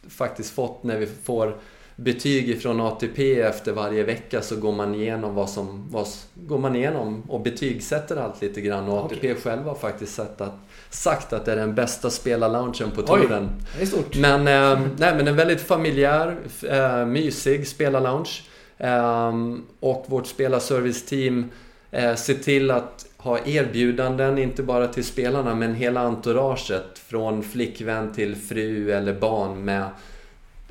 faktiskt 0.08 0.50
fått, 0.50 0.82
när 0.82 0.98
vi 0.98 1.06
får 1.06 1.56
betyg 2.02 2.62
från 2.62 2.80
ATP 2.80 3.40
efter 3.40 3.72
varje 3.72 4.04
vecka 4.04 4.42
så 4.42 4.56
går 4.56 4.72
man 4.72 4.94
igenom 4.94 5.34
vad 5.34 5.50
som... 5.50 5.88
Vad, 5.90 6.06
går 6.34 6.58
man 6.58 6.76
igenom 6.76 7.22
och 7.28 7.40
betygsätter 7.40 8.16
allt 8.16 8.42
lite 8.42 8.60
grann 8.60 8.88
och 8.88 9.04
ATP 9.04 9.32
okay. 9.32 9.34
själva 9.34 9.70
har 9.70 9.74
faktiskt 9.74 10.14
sett 10.14 10.40
att, 10.40 10.58
sagt 10.90 11.32
att 11.32 11.44
det 11.44 11.52
är 11.52 11.56
den 11.56 11.74
bästa 11.74 12.10
spelarloungen 12.10 12.90
på 12.94 13.02
touren. 13.02 13.48
Oj, 13.80 13.88
det. 14.12 14.18
Men, 14.18 14.40
eh, 14.40 14.86
nej, 14.98 15.14
men 15.16 15.28
en 15.28 15.36
väldigt 15.36 15.60
familjär, 15.60 16.36
eh, 16.68 17.06
mysig 17.06 17.66
spelarlounge. 17.66 18.30
Eh, 18.78 19.32
och 19.80 20.04
vårt 20.08 20.26
spelarserviceteam 20.26 21.50
eh, 21.90 22.14
ser 22.14 22.34
till 22.34 22.70
att 22.70 23.06
ha 23.16 23.38
erbjudanden, 23.46 24.38
inte 24.38 24.62
bara 24.62 24.88
till 24.88 25.04
spelarna, 25.04 25.54
men 25.54 25.74
hela 25.74 26.00
entouraget. 26.00 26.98
Från 26.98 27.42
flickvän 27.42 28.12
till 28.12 28.36
fru 28.36 28.90
eller 28.90 29.14
barn 29.14 29.64
med 29.64 29.84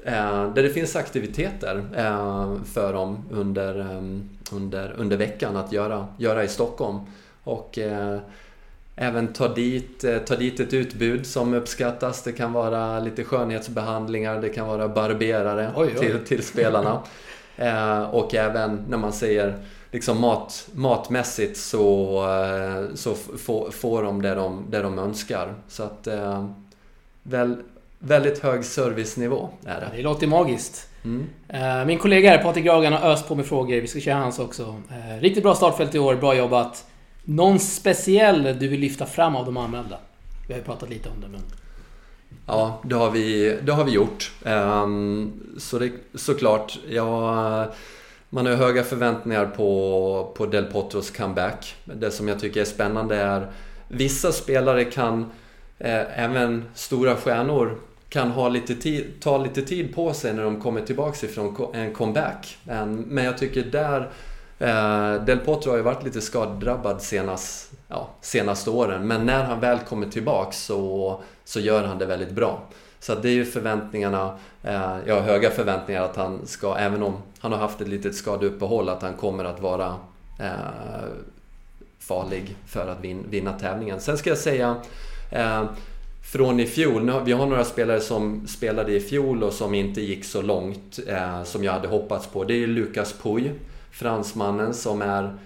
där 0.03 0.63
det 0.63 0.69
finns 0.69 0.95
aktiviteter 0.95 1.83
eh, 1.95 2.55
för 2.73 2.93
dem 2.93 3.25
under, 3.31 3.79
eh, 3.79 4.01
under, 4.51 4.93
under 4.97 5.17
veckan 5.17 5.55
att 5.55 5.71
göra, 5.71 6.07
göra 6.17 6.43
i 6.43 6.47
Stockholm. 6.47 6.99
Och 7.43 7.79
även 8.95 9.33
ta 9.33 9.47
dit, 9.47 10.05
ta 10.25 10.35
dit 10.35 10.59
ett 10.59 10.73
utbud 10.73 11.25
som 11.25 11.53
uppskattas. 11.53 12.23
Det 12.23 12.31
kan 12.31 12.53
vara 12.53 12.99
lite 12.99 13.23
skönhetsbehandlingar, 13.23 14.41
det 14.41 14.49
kan 14.49 14.67
vara 14.67 14.87
barberare 14.87 15.71
oj, 15.75 15.87
oj. 15.87 15.99
Till, 15.99 16.25
till 16.25 16.43
spelarna. 16.43 17.01
och 18.11 18.35
även 18.35 18.85
när 18.89 18.97
man 18.97 19.13
säger 19.13 19.55
liksom 19.91 20.21
mat, 20.21 20.67
matmässigt 20.73 21.57
så, 21.57 22.25
så 22.95 23.15
får 23.71 24.03
de 24.03 24.21
det 24.21 24.35
de, 24.35 24.65
det 24.69 24.81
de 24.81 24.99
önskar. 24.99 25.53
Så 25.67 25.83
att 25.83 26.07
väl, 27.23 27.55
väldigt 27.99 28.39
hög 28.39 28.65
servicenivå 28.65 29.49
är 29.65 29.79
det. 29.79 29.97
Det 29.97 30.01
låter 30.01 30.27
magiskt. 30.27 30.89
Mm. 31.03 31.29
Eh, 31.47 31.85
min 31.85 31.97
kollega 31.97 32.29
här, 32.29 32.43
Patrik 32.43 32.65
Gragan, 32.65 32.93
har 32.93 33.11
öst 33.11 33.27
på 33.27 33.35
med 33.35 33.45
frågor. 33.45 33.81
Vi 33.81 33.87
ska 33.87 33.99
köra 33.99 34.15
hans 34.15 34.39
också. 34.39 34.75
Eh, 34.89 35.21
riktigt 35.21 35.43
bra 35.43 35.55
startfält 35.55 35.95
i 35.95 35.99
år, 35.99 36.15
bra 36.15 36.35
jobbat. 36.35 36.85
Någon 37.23 37.59
speciell 37.59 38.43
du 38.59 38.67
vill 38.67 38.79
lyfta 38.79 39.05
fram 39.05 39.35
av 39.35 39.45
de 39.45 39.57
anmälda? 39.57 39.97
Vi 40.47 40.53
har 40.53 40.59
ju 40.59 40.65
pratat 40.65 40.89
lite 40.89 41.09
om 41.09 41.21
det, 41.21 41.27
men... 41.27 41.41
Ja, 42.45 42.81
det 42.83 42.95
har 42.95 43.11
vi, 43.11 43.57
det 43.63 43.71
har 43.71 43.83
vi 43.83 43.91
gjort. 43.91 44.31
Ehm, 44.45 45.39
så 45.57 45.79
det, 45.79 45.91
såklart, 46.15 46.79
ja, 46.89 47.65
man 48.29 48.45
har 48.45 48.53
höga 48.53 48.83
förväntningar 48.83 49.45
på, 49.45 50.33
på 50.37 50.45
Del 50.45 50.65
Potros 50.65 51.11
comeback. 51.11 51.75
Det 51.83 52.11
som 52.11 52.27
jag 52.27 52.39
tycker 52.39 52.61
är 52.61 52.65
spännande 52.65 53.15
är 53.15 53.51
Vissa 53.87 54.31
spelare 54.31 54.85
kan, 54.85 55.31
eh, 55.77 56.23
även 56.23 56.65
stora 56.73 57.15
stjärnor, 57.15 57.77
kan 58.09 58.31
ha 58.31 58.49
lite 58.49 58.75
tid, 58.75 59.13
ta 59.19 59.37
lite 59.37 59.61
tid 59.61 59.95
på 59.95 60.13
sig 60.13 60.33
när 60.33 60.43
de 60.43 60.61
kommer 60.61 60.81
tillbaka 60.81 61.25
ifrån 61.25 61.73
en 61.73 61.93
comeback. 61.93 62.57
Men 63.07 63.25
jag 63.25 63.37
tycker 63.37 63.63
där 63.63 64.09
eh, 64.59 65.23
Del 65.23 65.39
Potro 65.39 65.69
har 65.69 65.77
ju 65.77 65.83
varit 65.83 66.03
lite 66.03 66.21
skadedrabbad 66.21 67.01
senast, 67.01 67.71
ja, 67.87 68.09
senaste 68.21 68.69
åren. 68.69 69.07
Men 69.07 69.25
när 69.25 69.43
han 69.43 69.59
väl 69.59 69.79
kommer 69.79 70.07
tillbaka 70.07 70.51
så, 70.51 71.21
så 71.45 71.59
gör 71.59 71.83
han 71.83 71.97
det 71.97 72.05
väldigt 72.05 72.31
bra. 72.31 72.61
Så 72.99 73.15
det 73.15 73.29
är 73.29 73.33
ju 73.33 73.45
förväntningarna, 73.45 74.37
eh, 74.63 74.97
jag 75.05 75.15
har 75.15 75.21
höga 75.21 75.49
förväntningar 75.49 76.01
att 76.01 76.15
han 76.15 76.47
ska, 76.47 76.75
även 76.75 77.03
om 77.03 77.17
han 77.39 77.51
har 77.51 77.59
haft 77.59 77.81
ett 77.81 77.87
litet 77.87 78.15
skadeuppehåll, 78.15 78.89
att 78.89 79.01
han 79.01 79.13
kommer 79.13 79.45
att 79.45 79.59
vara 79.59 79.95
eh, 80.39 81.09
farlig 81.99 82.55
för 82.67 82.87
att 82.87 83.03
vin, 83.03 83.25
vinna 83.29 83.53
tävlingen. 83.53 83.99
Sen 83.99 84.17
ska 84.17 84.29
jag 84.29 84.37
säga 84.37 84.75
eh, 85.31 85.63
från 86.31 86.59
i 86.59 86.65
fjol. 86.65 87.11
Vi 87.25 87.31
har 87.31 87.45
några 87.45 87.63
spelare 87.63 88.01
som 88.01 88.47
spelade 88.47 88.95
i 88.95 88.99
fjol 88.99 89.43
och 89.43 89.53
som 89.53 89.73
inte 89.73 90.01
gick 90.01 90.25
så 90.25 90.41
långt 90.41 90.99
eh, 91.07 91.43
som 91.43 91.63
jag 91.63 91.71
hade 91.71 91.87
hoppats 91.87 92.27
på. 92.27 92.43
Det 92.43 92.63
är 92.63 92.67
Lucas 92.67 93.13
Puy, 93.13 93.51
fransmannen 93.91 94.73
som 94.73 95.01
är 95.01 95.37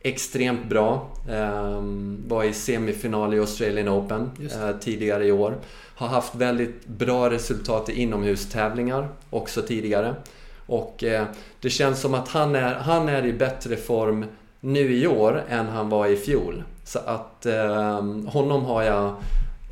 extremt 0.00 0.68
bra. 0.68 1.08
Eh, 1.30 1.82
var 2.28 2.44
i 2.44 2.52
semifinal 2.52 3.34
i 3.34 3.38
Australian 3.38 3.88
Open 3.88 4.30
eh, 4.40 4.76
tidigare 4.80 5.26
i 5.26 5.32
år. 5.32 5.54
Har 5.94 6.08
haft 6.08 6.34
väldigt 6.34 6.86
bra 6.86 7.30
resultat 7.30 7.88
i 7.88 8.02
inomhustävlingar 8.02 9.08
också 9.30 9.62
tidigare. 9.62 10.14
Och 10.66 11.04
eh, 11.04 11.24
det 11.60 11.70
känns 11.70 12.00
som 12.00 12.14
att 12.14 12.28
han 12.28 12.54
är, 12.54 12.74
han 12.74 13.08
är 13.08 13.26
i 13.26 13.32
bättre 13.32 13.76
form 13.76 14.24
nu 14.60 14.94
i 14.94 15.06
år 15.06 15.42
än 15.48 15.66
han 15.68 15.88
var 15.88 16.06
i 16.06 16.16
fjol. 16.16 16.62
Så 16.84 16.98
att 16.98 17.46
eh, 17.46 18.02
honom 18.26 18.64
har 18.64 18.82
jag 18.82 19.16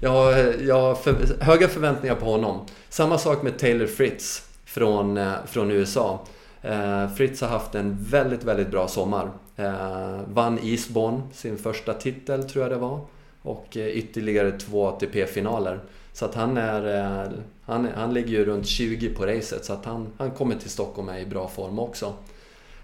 jag 0.01 0.11
har, 0.11 0.33
jag 0.67 0.81
har 0.81 0.95
för, 0.95 1.43
höga 1.45 1.69
förväntningar 1.69 2.15
på 2.15 2.27
honom. 2.27 2.67
Samma 2.89 3.19
sak 3.19 3.43
med 3.43 3.59
Taylor 3.59 3.87
Fritz 3.87 4.49
från, 4.65 5.17
eh, 5.17 5.33
från 5.47 5.71
USA. 5.71 6.27
Eh, 6.63 7.09
Fritz 7.09 7.41
har 7.41 7.49
haft 7.49 7.75
en 7.75 7.97
väldigt, 8.01 8.45
väldigt 8.45 8.71
bra 8.71 8.89
sommar. 8.89 9.31
Eh, 9.57 10.21
vann 10.27 10.59
Eastbourne, 10.63 11.23
sin 11.33 11.59
första 11.59 11.95
titel 11.95 12.45
tror 12.45 12.65
jag 12.65 12.73
det 12.73 12.79
var. 12.79 13.01
Och 13.43 13.77
eh, 13.77 13.87
ytterligare 13.87 14.53
två 14.53 14.87
ATP-finaler. 14.87 15.81
Så 16.13 16.25
att 16.25 16.35
han 16.35 16.57
är... 16.57 17.01
Eh, 17.01 17.31
han, 17.65 17.89
han 17.97 18.15
ligger 18.15 18.29
ju 18.29 18.45
runt 18.45 18.67
20 18.67 19.09
på 19.09 19.27
racet 19.27 19.65
så 19.65 19.73
att 19.73 19.85
han, 19.85 20.07
han 20.19 20.31
kommer 20.31 20.55
till 20.55 20.71
Stockholm 20.71 21.07
med 21.07 21.23
i 21.23 21.27
bra 21.27 21.49
form 21.49 21.79
också. 21.79 22.13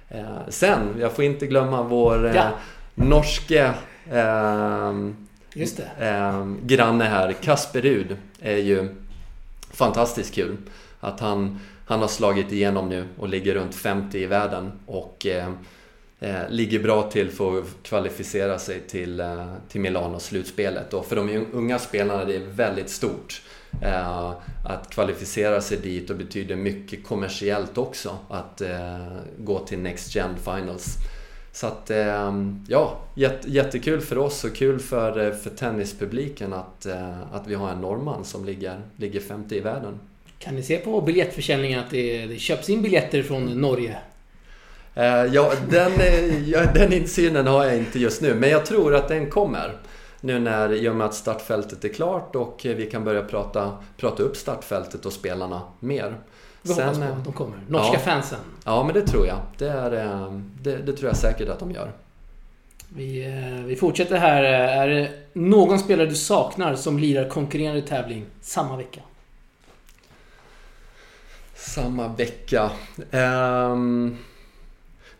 Eh, 0.09 0.49
sen, 0.49 0.97
jag 1.01 1.13
får 1.13 1.25
inte 1.25 1.47
glömma 1.47 1.83
vår 1.83 2.27
ja. 2.35 2.51
norske 2.95 3.75
Just 5.57 5.77
det. 5.77 6.07
Eh, 6.07 6.47
granne 6.63 7.05
här, 7.05 7.33
Kasper 7.33 7.83
Rud, 7.83 8.17
är 8.41 8.57
ju 8.57 8.89
fantastiskt 9.71 10.35
kul. 10.35 10.57
Att 11.01 11.21
han, 11.21 11.61
han 11.87 12.01
har 12.01 12.09
slagit 12.09 12.53
igenom 12.53 12.89
nu 12.89 13.05
och 13.19 13.29
ligger 13.29 13.55
runt 13.55 13.75
50 13.75 14.19
i 14.19 14.27
världen 14.27 14.73
och 14.87 15.27
eh, 15.27 15.51
eh, 16.21 16.49
ligger 16.51 16.83
bra 16.83 17.11
till 17.11 17.31
för 17.31 17.59
att 17.59 17.67
kvalificera 17.83 18.59
sig 18.59 18.81
till, 18.81 19.21
eh, 19.21 19.53
till 19.69 19.81
Milano-slutspelet. 19.81 20.95
Och 20.95 21.07
för 21.07 21.17
de 21.17 21.47
unga 21.53 21.79
spelarna 21.79 22.23
är 22.23 22.27
det 22.27 22.39
väldigt 22.39 22.91
stort. 22.91 23.43
Eh, 23.83 24.33
att 24.65 24.91
kvalificera 24.91 25.61
sig 25.61 25.79
dit 25.79 26.11
och 26.11 26.17
betyder 26.17 26.57
mycket 26.57 27.05
kommersiellt 27.05 27.79
också 27.79 28.19
att 28.29 28.61
eh, 28.61 29.17
gå 29.39 29.59
till 29.59 29.79
Next 29.79 30.15
Gen 30.15 30.35
Finals. 30.45 30.97
Så 31.55 31.67
att, 31.67 31.91
ehm, 31.91 32.65
ja, 32.69 33.01
jättekul 33.45 34.01
för 34.01 34.19
oss 34.19 34.45
och 34.45 34.57
kul 34.57 34.79
för, 34.81 35.27
eh, 35.27 35.35
för 35.35 35.51
tennispubliken 35.51 36.53
att, 36.53 36.87
eh, 36.87 37.33
att 37.33 37.47
vi 37.47 37.55
har 37.55 37.71
en 37.71 37.81
norrman 37.81 38.25
som 38.25 38.45
ligger, 38.45 38.81
ligger 38.97 39.21
50 39.21 39.57
i 39.57 39.61
världen. 39.61 40.01
Kan 40.39 40.55
ni 40.55 40.63
se 40.63 40.79
på 40.79 41.01
biljettförsäljningen 41.01 41.81
att 41.81 41.91
det, 41.91 42.27
det 42.27 42.39
köps 42.39 42.69
in 42.69 42.83
biljetter 42.83 43.23
från 43.23 43.61
Norge? 43.61 43.97
Eh, 44.95 45.05
ja, 45.05 45.53
den, 45.71 45.93
ja, 46.47 46.65
den 46.75 46.93
insynen 46.93 47.47
har 47.47 47.65
jag 47.65 47.77
inte 47.77 47.99
just 47.99 48.23
nu, 48.23 48.35
men 48.35 48.51
jag 48.51 48.67
tror 48.67 48.95
att 48.95 49.09
den 49.09 49.31
kommer. 49.31 49.77
Nu 50.21 50.39
när, 50.39 50.73
i 50.73 50.89
och 50.89 50.97
med 50.97 51.07
att 51.07 51.15
startfältet 51.15 51.85
är 51.85 51.89
klart 51.89 52.37
och 52.37 52.61
vi 52.65 52.91
kan 52.91 53.05
börja 53.05 53.23
prata, 53.23 53.79
prata 53.97 54.23
upp 54.23 54.37
startfältet 54.37 55.07
och 55.07 55.13
spelarna 55.13 55.63
mer. 55.81 56.17
Vi 56.67 56.75
Sen, 56.75 56.85
hoppas 56.85 56.99
på 56.99 57.05
att 57.05 57.25
de 57.25 57.33
kommer. 57.33 57.59
Norska 57.69 57.93
ja, 57.93 57.99
fansen. 57.99 58.39
Ja, 58.65 58.85
men 58.85 58.95
det 58.95 59.07
tror 59.07 59.27
jag. 59.27 59.39
Det, 59.59 59.69
är, 59.69 59.91
det, 60.63 60.77
det, 60.77 60.93
tror 60.93 61.09
jag 61.09 61.17
säkert 61.17 61.49
att 61.49 61.59
de 61.59 61.71
gör. 61.71 61.93
Vi, 62.89 63.25
eh, 63.27 63.65
vi 63.65 63.77
fortsätter 63.77 64.17
här. 64.17 64.43
Är 64.43 64.89
det 64.89 65.11
någon 65.33 65.79
spelare 65.79 66.07
du 66.07 66.15
saknar 66.15 66.75
som 66.75 66.99
lirar 66.99 67.29
konkurrerande 67.29 67.83
tävling 67.83 68.27
samma 68.41 68.77
vecka? 68.77 69.01
Samma 71.55 72.09
vecka? 72.09 72.71
Um, 73.11 74.19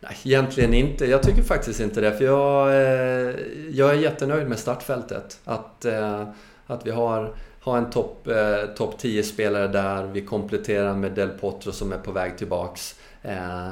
nej, 0.01 0.17
egentligen 0.25 0.75
inte. 0.75 1.07
Jag 1.07 1.23
tycker 1.23 1.43
faktiskt 1.43 1.81
inte 1.81 2.01
det. 2.01 2.13
För 2.13 2.25
jag, 2.25 2.69
eh, 2.69 3.35
jag 3.71 3.91
är 3.91 3.95
jättenöjd 3.95 4.49
med 4.49 4.59
startfältet. 4.59 5.41
Att, 5.45 5.85
eh, 5.85 6.29
att 6.67 6.87
vi 6.87 6.91
har 6.91 7.35
ha 7.65 7.79
en 7.79 7.91
topp 7.91 8.27
eh, 8.27 8.67
top 8.77 8.99
10 8.99 9.23
spelare 9.23 9.69
där. 9.69 10.05
Vi 10.05 10.21
kompletterar 10.21 10.95
med 10.95 11.13
Del 11.13 11.29
Potro 11.29 11.73
som 11.73 11.93
är 11.93 11.99
på 11.99 12.13
väg 12.13 12.39
tillbaks. 12.39 12.95
Eh, 13.23 13.69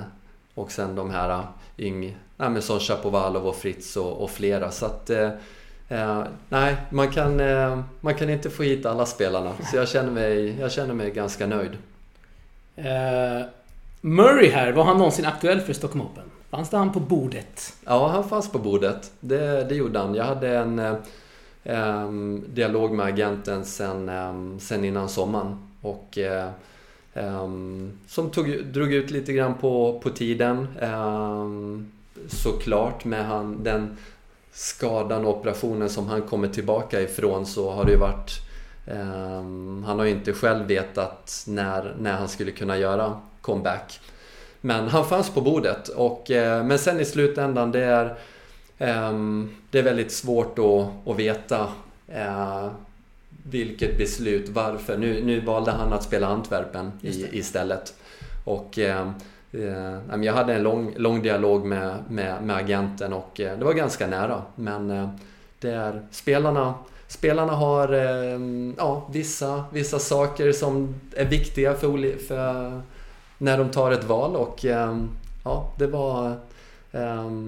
och 0.54 0.72
sen 0.72 0.94
de 0.94 1.10
här 1.10 1.30
eh, 1.30 1.44
yng, 1.78 2.16
nej, 2.36 2.50
men 2.50 2.62
som 2.62 2.80
Chapovalov 2.80 3.46
och 3.46 3.56
Fritz 3.56 3.96
och, 3.96 4.22
och 4.22 4.30
flera. 4.30 4.70
Så 4.70 4.86
att, 4.86 5.10
eh, 5.10 5.30
eh, 5.88 6.24
nej, 6.48 6.76
man 6.90 7.10
kan, 7.10 7.40
eh, 7.40 7.80
man 8.00 8.14
kan 8.14 8.30
inte 8.30 8.50
få 8.50 8.62
hit 8.62 8.86
alla 8.86 9.06
spelarna. 9.06 9.52
Så 9.70 9.76
jag 9.76 9.88
känner 9.88 10.10
mig, 10.10 10.60
jag 10.60 10.72
känner 10.72 10.94
mig 10.94 11.10
ganska 11.10 11.46
nöjd. 11.46 11.76
Murray 14.00 14.50
här, 14.50 14.72
var 14.72 14.84
han 14.84 14.98
någonsin 14.98 15.26
aktuell 15.26 15.60
för 15.60 15.72
Stockholm 15.72 16.06
Open? 16.06 16.24
Fanns 16.50 16.70
det 16.70 16.76
han 16.76 16.92
på 16.92 17.00
bordet? 17.00 17.72
Ja, 17.84 18.08
han 18.08 18.28
fanns 18.28 18.52
på 18.52 18.58
bordet. 18.58 19.10
Det, 19.20 19.64
det 19.64 19.74
gjorde 19.74 19.98
han. 19.98 20.14
Jag 20.14 20.24
hade 20.24 20.48
en 20.56 20.96
Ehm, 21.64 22.44
dialog 22.48 22.92
med 22.92 23.06
agenten 23.06 23.64
sen, 23.64 24.08
ehm, 24.08 24.60
sen 24.60 24.84
innan 24.84 25.08
sommaren. 25.08 25.56
Och, 25.80 26.18
eh, 26.18 26.48
ehm, 27.14 27.98
som 28.06 28.30
tog, 28.30 28.64
drog 28.66 28.92
ut 28.92 29.10
lite 29.10 29.32
grann 29.32 29.54
på, 29.54 30.00
på 30.02 30.10
tiden. 30.10 30.66
såklart 32.28 33.04
med 33.04 33.26
han, 33.26 33.62
den 33.64 33.96
skadan 34.52 35.24
och 35.24 35.38
operationen 35.38 35.90
som 35.90 36.06
han 36.06 36.22
kommer 36.22 36.48
tillbaka 36.48 37.00
ifrån 37.00 37.46
så 37.46 37.70
har 37.70 37.84
det 37.84 37.92
ju 37.92 37.98
varit 37.98 38.30
han 39.86 39.98
har 39.98 40.04
ju 40.04 40.10
inte 40.10 40.32
själv 40.32 40.66
vetat 40.66 41.44
när, 41.46 41.94
när 41.98 42.12
han 42.12 42.28
skulle 42.28 42.50
kunna 42.50 42.78
göra 42.78 43.20
comeback. 43.40 44.00
Men 44.60 44.88
han 44.88 45.04
fanns 45.04 45.30
på 45.30 45.40
bordet. 45.40 45.88
Och, 45.88 46.30
uh, 46.30 46.64
men 46.64 46.78
sen 46.78 47.00
i 47.00 47.04
slutändan, 47.04 47.72
det 47.72 47.84
är, 47.84 48.16
det 49.70 49.78
är 49.78 49.82
väldigt 49.82 50.12
svårt 50.12 50.58
att, 51.06 51.18
veta 51.18 51.68
eh, 52.08 52.70
vilket 53.50 53.98
beslut, 53.98 54.48
varför. 54.48 54.98
Nu, 54.98 55.24
nu 55.24 55.40
valde 55.40 55.70
han 55.70 55.92
att 55.92 56.02
spela 56.02 56.26
Antwerpen 56.26 56.92
i, 57.00 57.38
istället. 57.38 57.94
Och 58.44 58.78
eh, 58.78 59.10
jag 60.22 60.32
hade 60.32 60.54
en 60.54 60.62
lång, 60.62 60.94
lång 60.96 61.22
dialog 61.22 61.64
med, 61.64 61.98
med, 62.08 62.42
med 62.42 62.56
agenten 62.56 63.12
och 63.12 63.30
det 63.34 63.64
var 63.64 63.72
ganska 63.72 64.06
nära. 64.06 64.42
Men 64.54 65.08
det 65.60 65.70
är, 65.70 66.06
spelarna, 66.10 66.74
spelarna 67.08 67.52
har 67.52 67.88
ja, 68.76 69.08
vissa, 69.12 69.64
vissa 69.72 69.98
saker 69.98 70.52
som 70.52 70.94
är 71.16 71.24
viktiga 71.24 71.74
för, 71.74 72.18
för 72.18 72.82
när 73.42 73.58
de 73.58 73.68
tar 73.68 73.92
ett 73.92 74.04
val 74.04 74.36
och 74.36 74.64
ehm, 74.64 75.10
ja, 75.44 75.72
det 75.78 75.86
var, 75.86 76.26
ehm, 76.26 76.36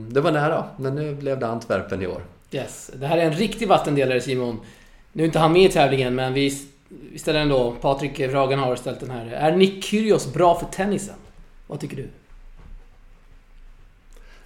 det 0.09 0.20
var 0.20 0.33
nära. 0.33 0.64
Men 0.76 0.94
nu 0.94 1.14
blev 1.14 1.38
det 1.38 1.46
Antwerpen 1.46 2.02
i 2.02 2.07
år. 2.07 2.22
Yes. 2.50 2.90
Det 2.94 3.07
här 3.07 3.18
är 3.18 3.24
en 3.24 3.33
riktig 3.33 3.68
vattendelare 3.68 4.20
Simon. 4.20 4.61
Nu 5.12 5.22
är 5.22 5.26
inte 5.26 5.38
han 5.38 5.52
med 5.52 5.62
i 5.62 5.68
tävlingen 5.72 6.14
men 6.14 6.35
vi, 6.35 6.59
ställer 7.16 7.40
ändå, 7.40 7.76
Patrik 7.80 8.20
Vragan 8.20 8.59
har 8.59 8.76
ställt 8.76 9.00
den 9.00 9.11
här. 9.11 9.26
Är 9.26 9.57
Nick 9.57 9.85
Kyrgios 9.85 10.33
bra 10.33 10.59
för 10.59 10.66
tennisen? 10.66 11.14
Vad 11.66 11.80
tycker 11.80 11.96
du? 11.96 12.09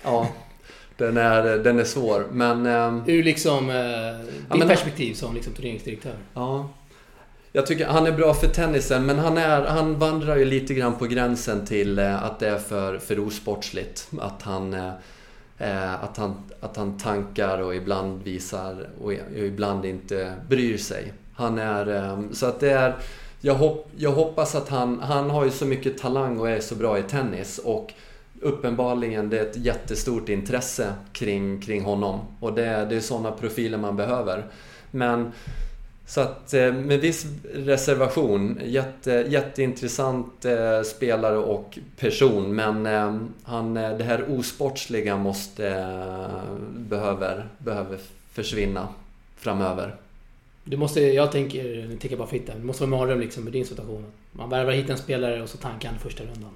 Ja, 0.02 0.28
den 0.96 1.16
är, 1.16 1.58
den 1.58 1.78
är 1.78 1.84
svår 1.84 2.26
men... 2.32 2.66
Eh, 2.66 3.08
Ur 3.08 3.22
liksom, 3.22 3.70
eh, 3.70 3.76
ditt 4.26 4.44
ja, 4.48 4.56
men, 4.56 4.68
perspektiv 4.68 5.14
som 5.14 5.34
liksom 5.34 5.52
turneringsdirektör. 5.52 6.16
Ja, 6.34 6.68
jag 7.52 7.66
tycker 7.66 7.86
han 7.86 8.06
är 8.06 8.12
bra 8.12 8.34
för 8.34 8.48
tennisen, 8.48 9.06
men 9.06 9.18
han, 9.18 9.38
är, 9.38 9.62
han 9.62 9.98
vandrar 9.98 10.36
ju 10.36 10.44
lite 10.44 10.74
grann 10.74 10.94
på 10.94 11.06
gränsen 11.06 11.66
till 11.66 11.98
eh, 11.98 12.24
att 12.24 12.38
det 12.38 12.48
är 12.48 12.58
för, 12.58 12.98
för 12.98 13.18
osportsligt. 13.26 14.08
Att 14.20 14.42
han, 14.42 14.74
eh, 14.74 14.92
eh, 15.58 16.04
att, 16.04 16.16
han, 16.16 16.36
att 16.60 16.76
han 16.76 16.98
tankar 16.98 17.58
och 17.58 17.74
ibland 17.74 18.22
visar 18.22 18.88
och 19.00 19.12
ibland 19.36 19.84
inte 19.84 20.34
bryr 20.48 20.78
sig. 20.78 21.12
Han 21.34 21.58
är, 21.58 21.86
ehm, 21.86 22.34
så 22.34 22.46
att 22.46 22.60
det 22.60 22.70
är... 22.70 22.94
Jag, 23.40 23.54
hopp, 23.54 23.90
jag 23.96 24.12
hoppas 24.12 24.54
att 24.54 24.68
han... 24.68 25.00
Han 25.00 25.30
har 25.30 25.44
ju 25.44 25.50
så 25.50 25.64
mycket 25.64 25.98
talang 25.98 26.38
och 26.38 26.50
är 26.50 26.60
så 26.60 26.74
bra 26.74 26.98
i 26.98 27.02
tennis. 27.02 27.58
Och 27.58 27.92
uppenbarligen 28.40 29.30
det 29.30 29.38
är 29.38 29.42
ett 29.42 29.56
jättestort 29.56 30.28
intresse 30.28 30.92
kring, 31.12 31.60
kring 31.60 31.82
honom. 31.82 32.20
Och 32.40 32.52
det, 32.52 32.86
det 32.90 32.96
är 32.96 33.00
sådana 33.00 33.30
profiler 33.32 33.78
man 33.78 33.96
behöver. 33.96 34.46
Men 34.90 35.32
så 36.08 36.20
att 36.20 36.54
eh, 36.54 36.72
med 36.72 37.00
viss 37.00 37.26
reservation, 37.54 38.60
jätte, 38.64 39.26
jätteintressant 39.28 40.44
eh, 40.44 40.82
spelare 40.82 41.36
och 41.36 41.78
person 41.96 42.54
men 42.54 42.86
eh, 42.86 43.18
han, 43.42 43.74
det 43.74 44.04
här 44.04 44.38
osportsliga 44.38 45.16
måste, 45.16 45.62
behöver, 46.70 47.48
behöver 47.58 47.98
försvinna 48.32 48.88
framöver. 49.36 49.94
Du 50.64 50.76
måste, 50.76 51.00
jag 51.00 51.32
tänker, 51.32 51.64
nu 51.64 51.88
tänker 51.88 52.10
jag 52.10 52.18
bara 52.18 52.28
fitta, 52.28 52.54
det 52.54 52.64
måste 52.64 52.86
vara 52.86 53.00
mardröm 53.00 53.20
liksom 53.20 53.44
med 53.44 53.52
din 53.52 53.66
situation. 53.66 54.04
Man 54.32 54.50
värvar 54.50 54.72
hit 54.72 54.90
en 54.90 54.98
spelare 54.98 55.42
och 55.42 55.48
så 55.48 55.58
tankar 55.58 55.88
han 55.88 55.98
första 55.98 56.24
rundan. 56.24 56.50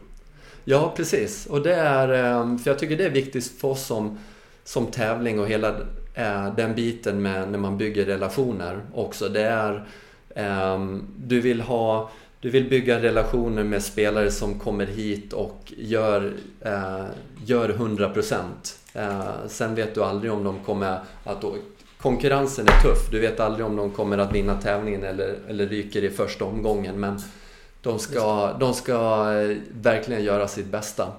Ja, 0.65 0.93
precis. 0.97 1.47
Och 1.47 1.63
det 1.63 1.75
är, 1.75 2.09
för 2.59 2.71
jag 2.71 2.79
tycker 2.79 2.97
det 2.97 3.05
är 3.05 3.11
viktigt 3.11 3.47
för 3.61 3.69
oss 3.69 3.87
som, 3.87 4.19
som 4.65 4.87
tävling 4.87 5.41
och 5.41 5.49
hela 5.49 5.75
Eh, 6.15 6.55
den 6.55 6.75
biten 6.75 7.23
med 7.23 7.51
när 7.51 7.59
man 7.59 7.79
bygger 7.79 8.07
relationer 8.07 8.81
också. 8.95 9.29
Det 9.29 9.43
är, 9.43 9.87
ehm, 10.35 11.07
du 11.17 11.41
vill 11.41 11.61
ha 11.61 12.11
du 12.43 12.51
vill 12.51 12.69
bygga 12.69 13.03
relationer 13.03 13.65
med 13.65 13.83
spelare 13.83 14.31
som 14.31 14.59
kommer 14.59 14.87
hit 14.87 15.33
och 15.33 15.73
gör, 15.77 16.33
eh, 16.61 17.05
gör 17.45 17.69
100%. 17.69 18.79
Eh, 18.93 19.31
sen 19.49 19.75
vet 19.75 19.95
du 19.95 20.05
aldrig 20.05 20.33
om 20.33 20.45
de 20.45 20.59
kommer 20.59 20.99
att... 21.25 21.45
Konkurrensen 21.99 22.67
är 22.69 22.83
tuff. 22.83 23.11
Du 23.11 23.21
vet 23.21 23.41
aldrig 23.41 23.67
om 23.67 23.77
de 23.77 23.91
kommer 23.91 24.19
att 24.19 24.33
vinna 24.33 24.61
tävlingen 24.61 25.05
eller, 25.05 25.39
eller 25.49 25.67
ryker 25.67 26.05
i 26.05 26.11
första 26.11 26.45
omgången. 26.45 27.01
Men 27.01 27.21
de 27.83 27.99
ska, 27.99 28.53
de 28.61 28.75
ska 28.75 28.95
eh, 29.33 29.57
verkligen 29.73 30.25
göra 30.25 30.49
sitt 30.49 30.67
bästa. 30.67 31.13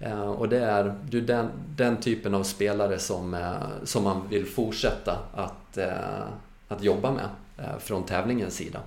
Eh, 0.00 0.30
och 0.30 0.48
det 0.48 0.58
är 0.58 0.94
du, 1.10 1.20
den, 1.20 1.50
den 1.76 1.96
typen 1.96 2.34
av 2.34 2.42
spelare 2.42 2.98
som, 2.98 3.34
eh, 3.34 3.84
som 3.84 4.04
man 4.04 4.28
vill 4.28 4.46
fortsätta 4.46 5.18
att, 5.34 5.78
eh, 5.78 6.22
att 6.68 6.82
jobba 6.82 7.10
med 7.10 7.28
från 7.78 8.02
tävlingens 8.02 8.54
sida. 8.54 8.80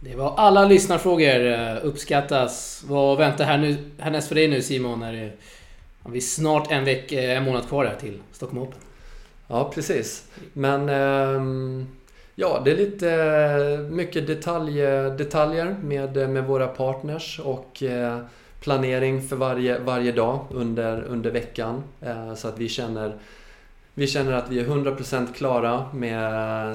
Det 0.00 0.16
var 0.16 0.34
alla 0.36 0.64
lyssnarfrågor. 0.64 1.76
Uppskattas. 1.82 2.84
Vad 2.86 3.18
väntar 3.18 3.44
här 3.44 3.58
nu, 3.58 3.76
härnäst 3.98 4.28
för 4.28 4.34
dig 4.34 4.48
nu 4.48 4.62
Simon? 4.62 5.02
Är 5.02 5.12
det, 5.12 5.32
vi 6.08 6.20
snart 6.20 6.70
en, 6.70 6.84
vecka, 6.84 7.22
en 7.22 7.44
månad 7.44 7.68
kvar 7.68 7.84
här 7.84 7.96
till 7.96 8.18
Stockholm 8.32 8.62
Open. 8.62 8.78
Ja, 9.48 9.70
precis. 9.74 10.28
Men 10.52 10.88
ehm, 10.88 11.86
ja, 12.34 12.62
det 12.64 12.70
är 12.70 12.76
lite 12.76 13.88
mycket 13.90 14.26
detalj, 14.26 14.80
detaljer 15.18 15.76
med, 15.82 16.30
med 16.30 16.44
våra 16.44 16.66
partners 16.66 17.40
och 17.44 17.82
planering 18.64 19.28
för 19.28 19.36
varje, 19.36 19.78
varje 19.78 20.12
dag 20.12 20.40
under, 20.50 21.02
under 21.02 21.30
veckan. 21.30 21.82
Eh, 22.00 22.34
så 22.34 22.48
att 22.48 22.58
vi 22.58 22.68
känner, 22.68 23.14
vi 23.94 24.06
känner 24.06 24.32
att 24.32 24.50
vi 24.50 24.60
är 24.60 24.64
100% 24.64 25.32
klara 25.34 25.86
med, 25.92 26.22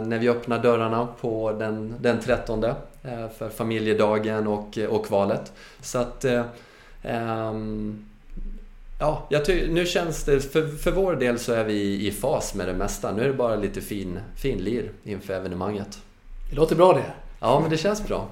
när 0.08 0.19
vi 0.19 0.30
öppnar 0.30 0.60
dörrarna 0.63 1.08
på 1.21 1.52
den, 1.52 1.95
den 1.99 2.19
13 2.19 2.63
eh, 2.63 2.73
för 3.38 3.49
familjedagen 3.49 4.47
och, 4.47 4.78
och 4.89 5.06
kvalet. 5.06 5.52
Så 5.82 5.97
att 5.97 6.25
um, 7.04 8.06
Ja, 9.02 9.28
ty- 9.45 9.67
nu 9.71 9.86
känns 9.86 10.23
det, 10.23 10.41
för, 10.41 10.67
för 10.67 10.91
vår 10.91 11.15
del 11.15 11.39
så 11.39 11.54
är 11.54 11.63
vi 11.63 12.08
i 12.08 12.12
fas 12.12 12.54
med 12.54 12.67
det 12.67 12.73
mesta. 12.73 13.12
Nu 13.12 13.23
är 13.23 13.28
det 13.28 13.34
bara 13.34 13.56
lite 13.56 13.82
fin, 13.82 14.19
fin 14.36 14.58
lir 14.58 14.91
inför 15.04 15.34
evenemanget. 15.34 15.99
Det 16.49 16.56
låter 16.56 16.75
bra 16.75 16.93
det. 16.93 17.04
Ja, 17.39 17.60
men 17.60 17.69
det 17.69 17.78
känns 17.78 18.08
bra. 18.08 18.28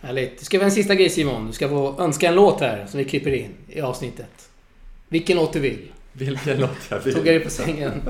Härligt. 0.00 0.38
Du 0.38 0.44
ska 0.44 0.58
få 0.58 0.64
en 0.64 0.70
sista 0.70 0.94
grej 0.94 1.10
Simon. 1.10 1.46
Du 1.46 1.52
ska 1.52 1.68
få 1.68 2.00
önska 2.00 2.28
en 2.28 2.34
låt 2.34 2.60
här 2.60 2.86
som 2.86 2.98
vi 2.98 3.04
klipper 3.04 3.32
in 3.32 3.54
i 3.68 3.80
avsnittet. 3.80 4.50
Vilken 5.08 5.36
låt 5.36 5.52
du 5.52 5.60
vill. 5.60 5.92
Vilken 6.12 6.60
låt 6.60 6.70
jag 6.88 7.00
vill? 7.00 7.14
Tog 7.14 7.26
jag 7.26 7.34
dig 7.34 7.44
på 7.44 7.50
sängen. 7.50 8.02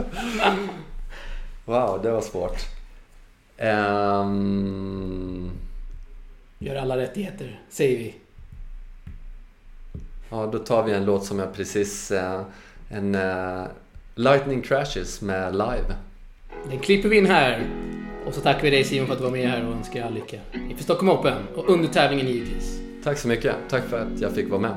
wow, 1.65 2.01
det 2.03 2.11
var 2.11 2.21
svårt. 2.21 2.59
Um... 3.59 5.51
Gör 6.59 6.77
alla 6.77 6.97
rättigheter, 6.97 7.61
säger 7.71 7.99
vi. 7.99 8.15
Ja, 10.31 10.47
då 10.47 10.59
tar 10.59 10.83
vi 10.83 10.93
en 10.93 11.05
låt 11.05 11.25
som 11.25 11.39
jag 11.39 11.55
precis... 11.55 12.11
Uh, 12.11 12.43
en 12.89 13.15
uh, 13.15 13.67
Lightning 14.15 14.63
Crashes 14.63 15.21
med 15.21 15.53
Live. 15.53 15.97
Den 16.71 16.79
klipper 16.79 17.09
vi 17.09 17.19
in 17.19 17.27
här. 17.27 17.67
Och 18.27 18.35
så 18.35 18.41
tackar 18.41 18.63
vi 18.63 18.71
dig 18.71 18.85
Simon 18.85 19.07
för 19.07 19.13
att 19.13 19.19
du 19.19 19.25
var 19.25 19.33
med 19.33 19.51
här 19.51 19.67
och 19.67 19.73
önskar 19.73 20.07
all 20.07 20.15
lycka 20.15 20.37
inför 20.71 20.85
Stockholm 20.85 21.11
Open 21.11 21.43
och 21.57 21.69
under 21.69 21.89
tävlingen 21.89 22.27
givetvis. 22.27 22.81
Tack 23.05 23.19
så 23.19 23.29
mycket. 23.29 23.55
Tack 23.69 23.85
för 23.89 23.99
att 23.99 24.21
jag 24.21 24.33
fick 24.33 24.51
vara 24.51 24.61
med. 24.61 24.75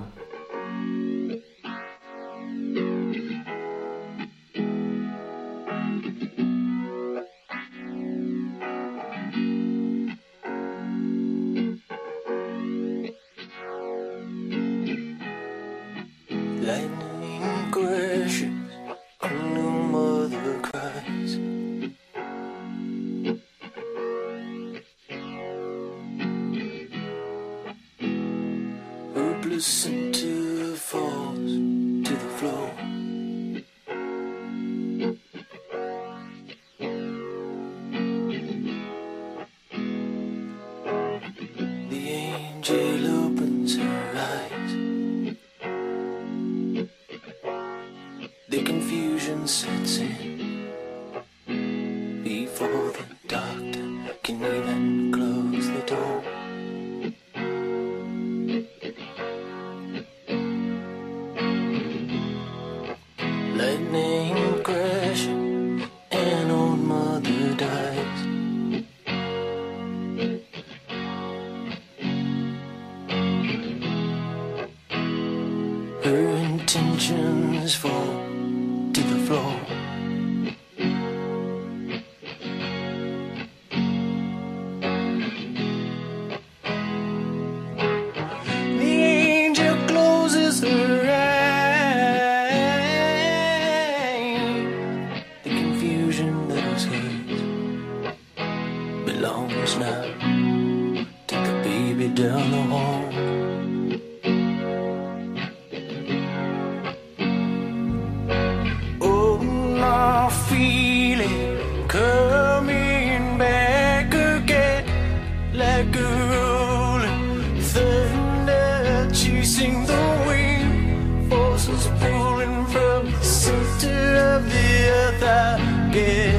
is 121.74 121.88
pouring 122.00 122.66
from 122.68 123.12
the 123.12 123.24
center 123.24 124.16
of 124.36 124.44
the 124.52 124.68
earth. 125.00 125.24
I 125.24 125.90
get, 125.92 126.36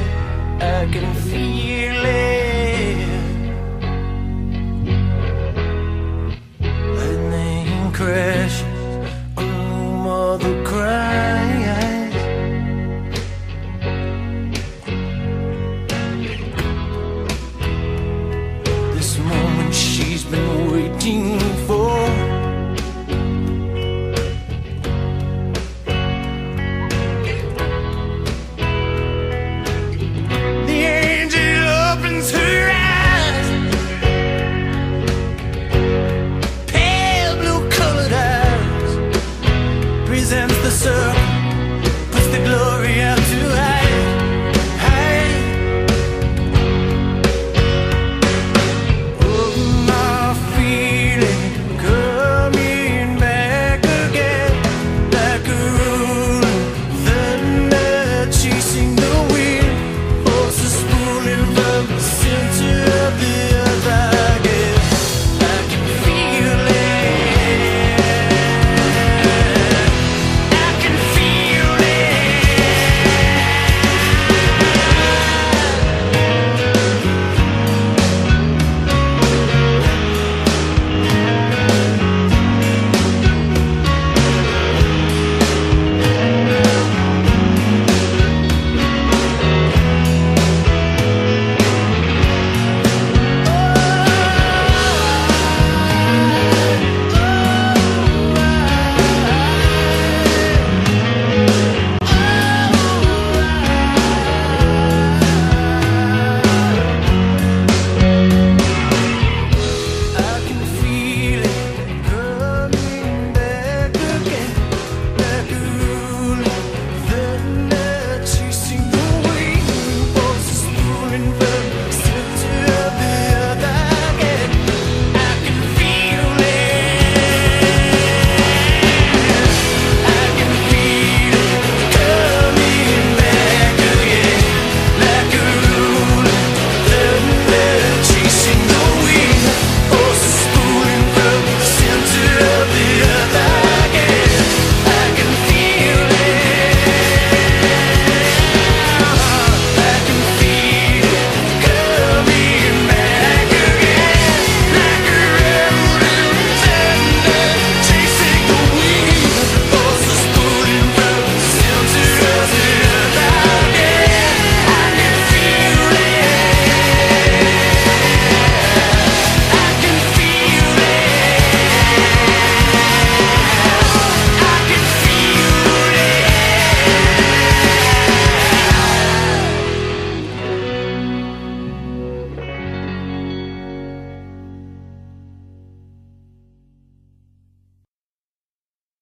I 0.61 0.91
can 0.91 1.13
feel. 1.15 1.64